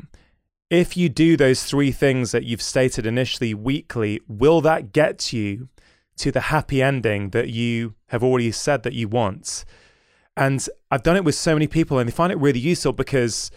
[0.71, 5.69] if you do those three things that you've stated initially weekly, will that get you
[6.17, 9.63] to the happy ending that you have already said that you want?
[10.37, 13.49] And I've done it with so many people and they find it really useful because,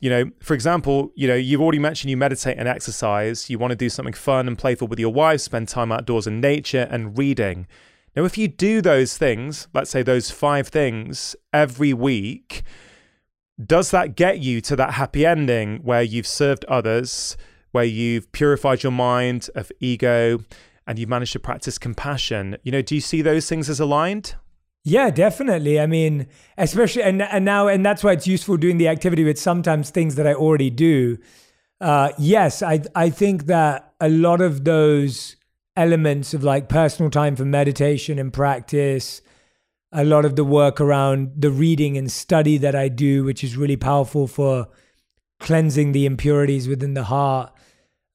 [0.00, 3.48] you know, for example, you know, you've already mentioned you meditate and exercise.
[3.48, 6.38] You want to do something fun and playful with your wife, spend time outdoors in
[6.40, 7.66] nature and reading.
[8.14, 12.64] Now, if you do those things, let's say those five things every week,
[13.64, 17.36] does that get you to that happy ending where you've served others,
[17.72, 20.40] where you've purified your mind of ego,
[20.86, 22.58] and you've managed to practice compassion?
[22.62, 24.34] You know, do you see those things as aligned?
[24.82, 25.78] Yeah, definitely.
[25.78, 26.26] I mean,
[26.56, 30.14] especially and and now and that's why it's useful doing the activity with sometimes things
[30.14, 31.18] that I already do.
[31.80, 35.36] Uh, yes, I I think that a lot of those
[35.76, 39.20] elements of like personal time for meditation and practice,
[39.92, 43.56] a lot of the work around the reading and study that I do, which is
[43.58, 44.68] really powerful for
[45.40, 47.52] cleansing the impurities within the heart,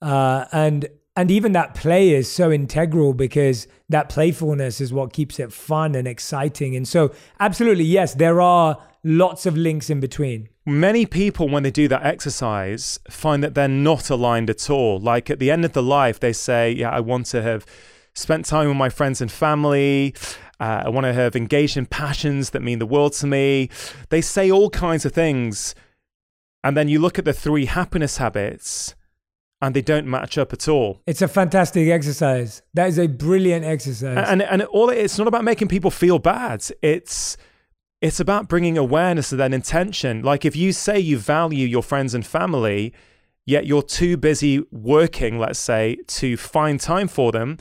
[0.02, 5.40] uh, and and even that play is so integral because that playfulness is what keeps
[5.40, 6.76] it fun and exciting.
[6.76, 10.50] And so, absolutely, yes, there are lots of links in between.
[10.66, 15.00] Many people, when they do that exercise, find that they're not aligned at all.
[15.00, 17.66] Like at the end of the life, they say, Yeah, I want to have
[18.14, 20.16] spent time with my friends and family.
[20.60, 23.70] Uh, I want to have engaged in passions that mean the world to me.
[24.10, 25.76] They say all kinds of things.
[26.64, 28.96] And then you look at the three happiness habits
[29.62, 31.02] and they don't match up at all.
[31.06, 32.62] It's a fantastic exercise.
[32.74, 34.26] That is a brilliant exercise.
[34.28, 36.66] And and all it's not about making people feel bad.
[36.82, 37.38] It's
[38.02, 40.22] it's about bringing awareness to that intention.
[40.22, 42.94] Like if you say you value your friends and family,
[43.46, 47.58] yet you're too busy working, let's say, to find time for them,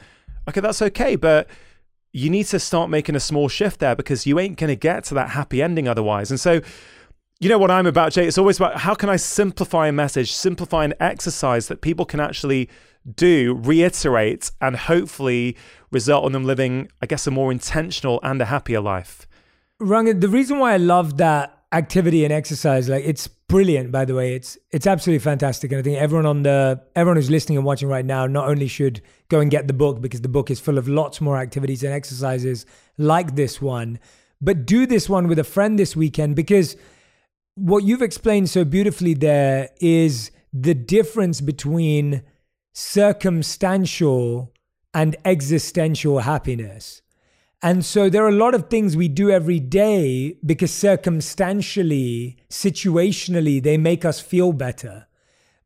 [0.49, 1.49] Okay, that's okay, but
[2.13, 5.05] you need to start making a small shift there because you ain't going to get
[5.05, 6.31] to that happy ending otherwise.
[6.31, 6.61] And so,
[7.45, 8.27] you know what I'm about, Jay?
[8.27, 12.19] It's always about how can I simplify a message, simplify an exercise that people can
[12.19, 12.71] actually
[13.17, 15.55] do, reiterate, and hopefully
[15.91, 19.27] result in them living, I guess, a more intentional and a happier life.
[19.79, 24.15] Rangan, the reason why I love that activity and exercise, like it's brilliant, by the
[24.15, 24.35] way.
[24.35, 25.71] It's it's absolutely fantastic.
[25.71, 28.69] And I think everyone on the everyone who's listening and watching right now not only
[28.69, 31.83] should go and get the book because the book is full of lots more activities
[31.83, 32.65] and exercises
[32.97, 33.99] like this one,
[34.41, 36.77] but do this one with a friend this weekend because
[37.55, 42.23] what you've explained so beautifully there is the difference between
[42.73, 44.53] circumstantial
[44.93, 47.03] and existential happiness.
[47.63, 53.63] And so there are a lot of things we do every day because circumstantially, situationally,
[53.63, 55.07] they make us feel better.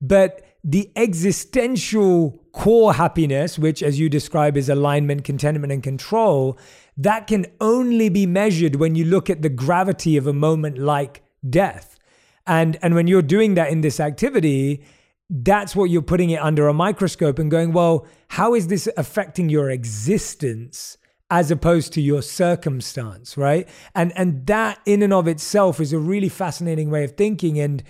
[0.01, 6.59] But the existential core happiness, which, as you describe, is alignment, contentment, and control,
[6.97, 11.22] that can only be measured when you look at the gravity of a moment like
[11.49, 11.99] death.
[12.47, 14.84] And, and when you're doing that in this activity,
[15.28, 19.49] that's what you're putting it under a microscope and going, well, how is this affecting
[19.49, 20.97] your existence
[21.30, 23.68] as opposed to your circumstance, right?
[23.95, 27.59] And and that in and of itself is a really fascinating way of thinking.
[27.59, 27.82] And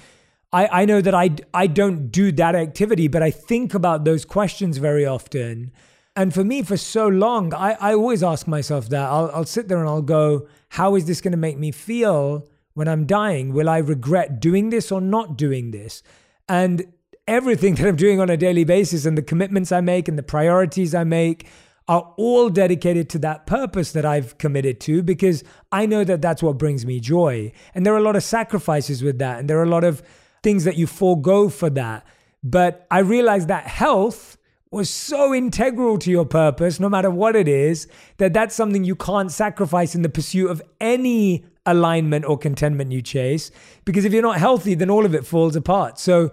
[0.53, 4.25] I, I know that I I don't do that activity, but I think about those
[4.25, 5.73] questions very often.
[6.17, 9.09] And for me, for so long, I, I always ask myself that.
[9.09, 12.49] I'll, I'll sit there and I'll go, how is this going to make me feel
[12.79, 13.53] when I'm dying?
[13.53, 16.03] Will I regret doing this or not doing this?
[16.49, 16.87] And
[17.27, 20.23] everything that I'm doing on a daily basis and the commitments I make and the
[20.23, 21.49] priorities I make
[21.89, 26.43] are all dedicated to that purpose that I've committed to because I know that that's
[26.43, 27.51] what brings me joy.
[27.75, 30.03] And there are a lot of sacrifices with that, and there are a lot of
[30.43, 32.07] things that you forego for that.
[32.45, 34.37] But I realized that health
[34.71, 38.95] was so integral to your purpose, no matter what it is, that that's something you
[38.95, 43.51] can't sacrifice in the pursuit of any alignment or contentment you chase.
[43.85, 45.99] Because if you're not healthy, then all of it falls apart.
[45.99, 46.31] So,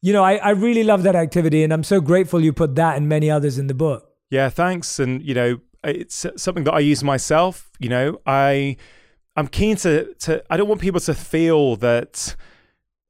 [0.00, 2.96] you know, I, I really love that activity, and I'm so grateful you put that
[2.96, 4.12] and many others in the book.
[4.30, 4.98] Yeah, thanks.
[4.98, 7.70] And you know, it's something that I use myself.
[7.78, 8.76] You know, I
[9.36, 12.34] I'm keen to to I don't want people to feel that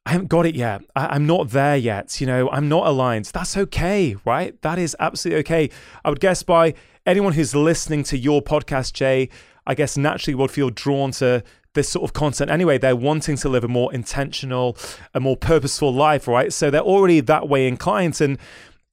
[0.04, 0.82] I haven't got it yet.
[0.96, 2.20] I, am not there yet.
[2.20, 3.26] You know, I'm not aligned.
[3.26, 4.60] That's okay, right?
[4.62, 5.70] That is absolutely okay.
[6.04, 6.74] I would guess by
[7.06, 9.28] anyone who's listening to your podcast, Jay,
[9.64, 11.44] I guess naturally would feel drawn to
[11.74, 12.78] this sort of content anyway.
[12.78, 14.76] They're wanting to live a more intentional,
[15.14, 16.52] a more purposeful life, right?
[16.52, 18.20] So they're already that way inclined.
[18.20, 18.38] And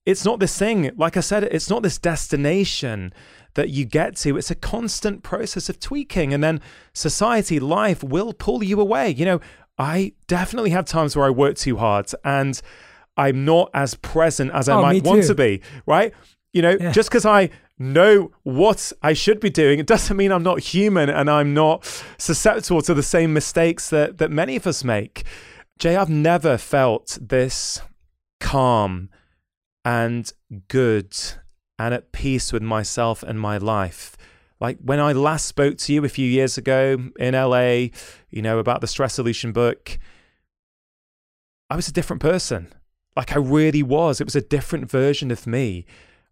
[0.05, 3.13] it's not this thing, like I said, it's not this destination
[3.55, 4.37] that you get to.
[4.37, 6.33] It's a constant process of tweaking.
[6.33, 6.61] And then
[6.93, 9.09] society, life will pull you away.
[9.09, 9.41] You know,
[9.77, 12.61] I definitely have times where I work too hard and
[13.17, 16.13] I'm not as present as I oh, might want to be, right?
[16.53, 16.91] You know, yeah.
[16.91, 17.49] just because I
[17.79, 22.03] know what I should be doing, it doesn't mean I'm not human and I'm not
[22.17, 25.23] susceptible to the same mistakes that, that many of us make.
[25.79, 27.81] Jay, I've never felt this
[28.41, 29.09] calm
[29.85, 30.31] and
[30.67, 31.15] good
[31.79, 34.17] and at peace with myself and my life.
[34.59, 37.87] Like when I last spoke to you a few years ago in LA,
[38.29, 39.97] you know, about the Stress Solution book,
[41.69, 42.73] I was a different person.
[43.15, 44.19] Like I really was.
[44.19, 45.85] It was a different version of me.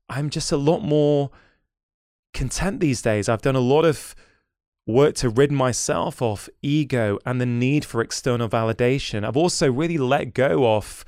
[0.09, 1.31] I'm just a lot more
[2.33, 3.27] content these days.
[3.27, 4.15] I've done a lot of
[4.85, 9.25] work to rid myself of ego and the need for external validation.
[9.25, 11.03] I've also really let go of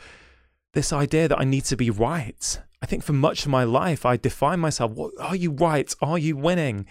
[0.73, 2.59] this idea that I need to be right.
[2.81, 5.93] I think for much of my life, I define myself, what, are you right?
[6.01, 6.85] Are you winning?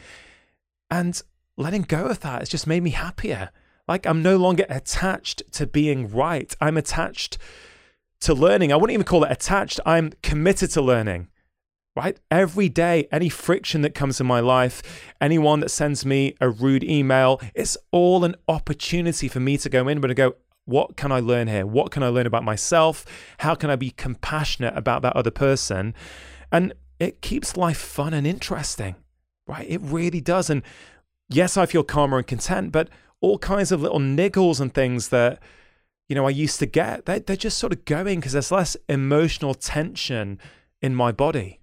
[0.90, 1.20] And
[1.56, 3.50] letting go of that has just made me happier.
[3.86, 6.54] Like I'm no longer attached to being right.
[6.60, 7.38] I'm attached
[8.20, 8.72] to learning.
[8.72, 9.80] I wouldn't even call it attached.
[9.86, 11.28] I'm committed to learning,
[11.98, 12.16] right?
[12.30, 14.82] Every day, any friction that comes in my life,
[15.20, 19.88] anyone that sends me a rude email, it's all an opportunity for me to go
[19.88, 21.66] in, to go, what can I learn here?
[21.66, 23.04] What can I learn about myself?
[23.38, 25.92] How can I be compassionate about that other person?
[26.52, 28.94] And it keeps life fun and interesting,
[29.48, 29.66] right?
[29.68, 30.48] It really does.
[30.50, 30.62] And
[31.28, 32.90] yes, I feel calmer and content, but
[33.20, 35.42] all kinds of little niggles and things that,
[36.08, 38.76] you know, I used to get, they're, they're just sort of going because there's less
[38.88, 40.38] emotional tension
[40.80, 41.57] in my body.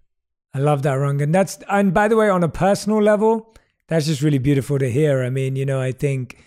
[0.55, 1.33] I love that, Rangan.
[1.33, 3.53] That's, and by the way, on a personal level,
[3.89, 5.21] that's just really beautiful to hear.
[5.21, 6.41] I mean, you know, I think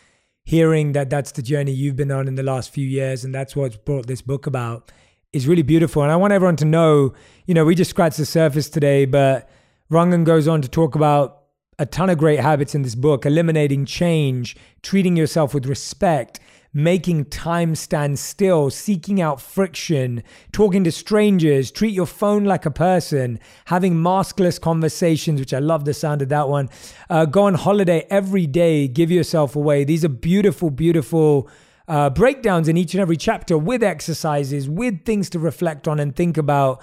[0.45, 3.55] hearing that that's the journey you've been on in the last few years and that's
[3.55, 4.91] what's brought this book about
[5.35, 6.03] is really beautiful.
[6.03, 7.13] And I want everyone to know,
[7.45, 9.51] you know, we just scratched the surface today, but
[9.93, 11.43] Rangan goes on to talk about
[11.79, 16.41] a ton of great habits in this book eliminating change, treating yourself with respect,
[16.73, 22.71] making time stand still, seeking out friction, talking to strangers, treat your phone like a
[22.71, 26.69] person, having maskless conversations, which I love the sound of that one.
[27.09, 29.85] Uh, go on holiday every day, give yourself away.
[29.85, 31.49] These are beautiful, beautiful.
[31.87, 36.15] Uh, breakdowns in each and every chapter with exercises, with things to reflect on and
[36.15, 36.83] think about.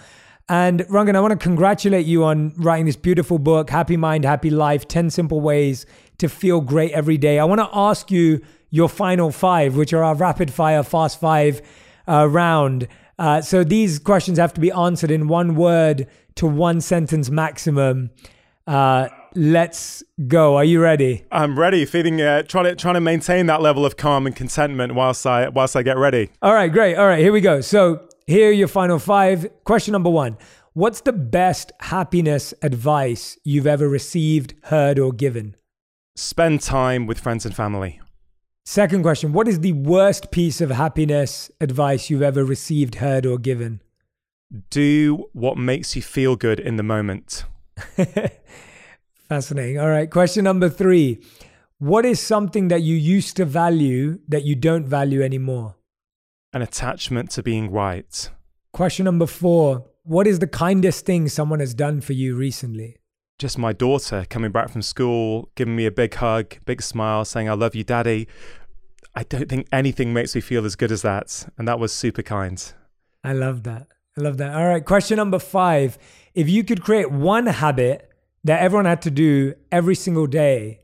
[0.49, 4.49] And Rangan, I want to congratulate you on writing this beautiful book, Happy Mind, Happy
[4.49, 5.85] Life 10 Simple Ways
[6.17, 7.39] to Feel Great Every Day.
[7.39, 11.61] I want to ask you your final five, which are our rapid fire fast five
[12.07, 12.87] uh, round.
[13.17, 18.09] Uh, so these questions have to be answered in one word to one sentence maximum.
[18.67, 20.57] Uh, let's go.
[20.57, 21.25] Are you ready?
[21.31, 21.85] I'm ready.
[21.85, 25.49] Feeling uh, trying to trying to maintain that level of calm and contentment whilst I
[25.49, 26.29] whilst I get ready.
[26.41, 26.95] All right, great.
[26.95, 27.61] All right, here we go.
[27.61, 29.47] So here are your final five.
[29.63, 30.37] Question number one
[30.73, 35.55] What's the best happiness advice you've ever received, heard, or given?
[36.17, 38.01] Spend time with friends and family.
[38.65, 43.37] Second question What is the worst piece of happiness advice you've ever received, heard, or
[43.37, 43.81] given?
[44.69, 47.45] Do what makes you feel good in the moment.
[49.29, 49.79] Fascinating.
[49.79, 50.09] All right.
[50.09, 51.19] Question number three
[51.77, 55.75] What is something that you used to value that you don't value anymore?
[56.53, 58.29] an attachment to being right.
[58.71, 62.97] Question number four What is the kindest thing someone has done for you recently?
[63.37, 67.49] Just my daughter coming back from school, giving me a big hug, big smile, saying,
[67.49, 68.27] I love you, daddy.
[69.13, 71.47] I don't think anything makes me feel as good as that.
[71.57, 72.61] And that was super kind.
[73.23, 73.87] I love that.
[74.17, 74.55] I love that.
[74.55, 74.85] All right.
[74.85, 75.97] Question number five
[76.33, 78.09] If you could create one habit
[78.45, 80.81] that everyone had to do every single day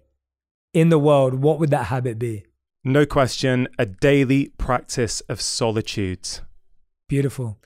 [0.73, 2.45] in the world, what would that habit be?
[2.83, 6.27] No question, a daily practice of solitude.
[7.07, 7.59] Beautiful.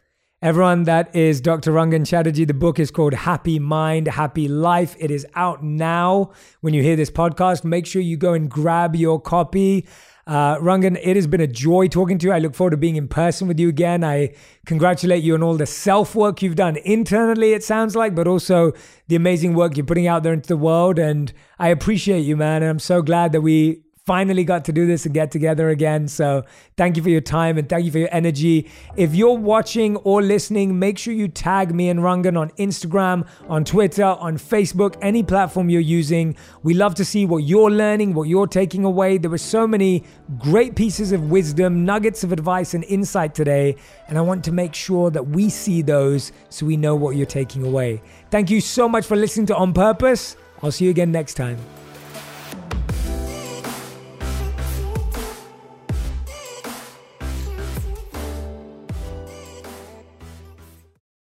[0.46, 1.72] Everyone, that is Dr.
[1.72, 2.46] Rangan Chatterjee.
[2.46, 4.96] The book is called Happy Mind, Happy Life.
[5.00, 6.34] It is out now.
[6.62, 9.88] When you hear this podcast, make sure you go and grab your copy.
[10.28, 12.32] Uh, Rangan, it has been a joy talking to you.
[12.32, 14.04] I look forward to being in person with you again.
[14.04, 14.36] I
[14.68, 18.72] congratulate you on all the self work you've done internally, it sounds like, but also
[19.08, 21.00] the amazing work you're putting out there into the world.
[21.00, 22.62] And I appreciate you, man.
[22.62, 26.08] And I'm so glad that we finally got to do this and get together again.
[26.08, 26.44] So
[26.78, 28.70] thank you for your time and thank you for your energy.
[28.96, 33.66] If you're watching or listening, make sure you tag me and Rangan on Instagram, on
[33.66, 36.36] Twitter, on Facebook, any platform you're using.
[36.62, 39.18] We love to see what you're learning, what you're taking away.
[39.18, 40.04] There were so many
[40.38, 43.76] great pieces of wisdom, nuggets of advice and insight today.
[44.08, 47.26] And I want to make sure that we see those so we know what you're
[47.26, 48.04] taking away.
[48.30, 50.38] Thank you so much for listening to On Purpose.
[50.62, 51.58] I'll see you again next time.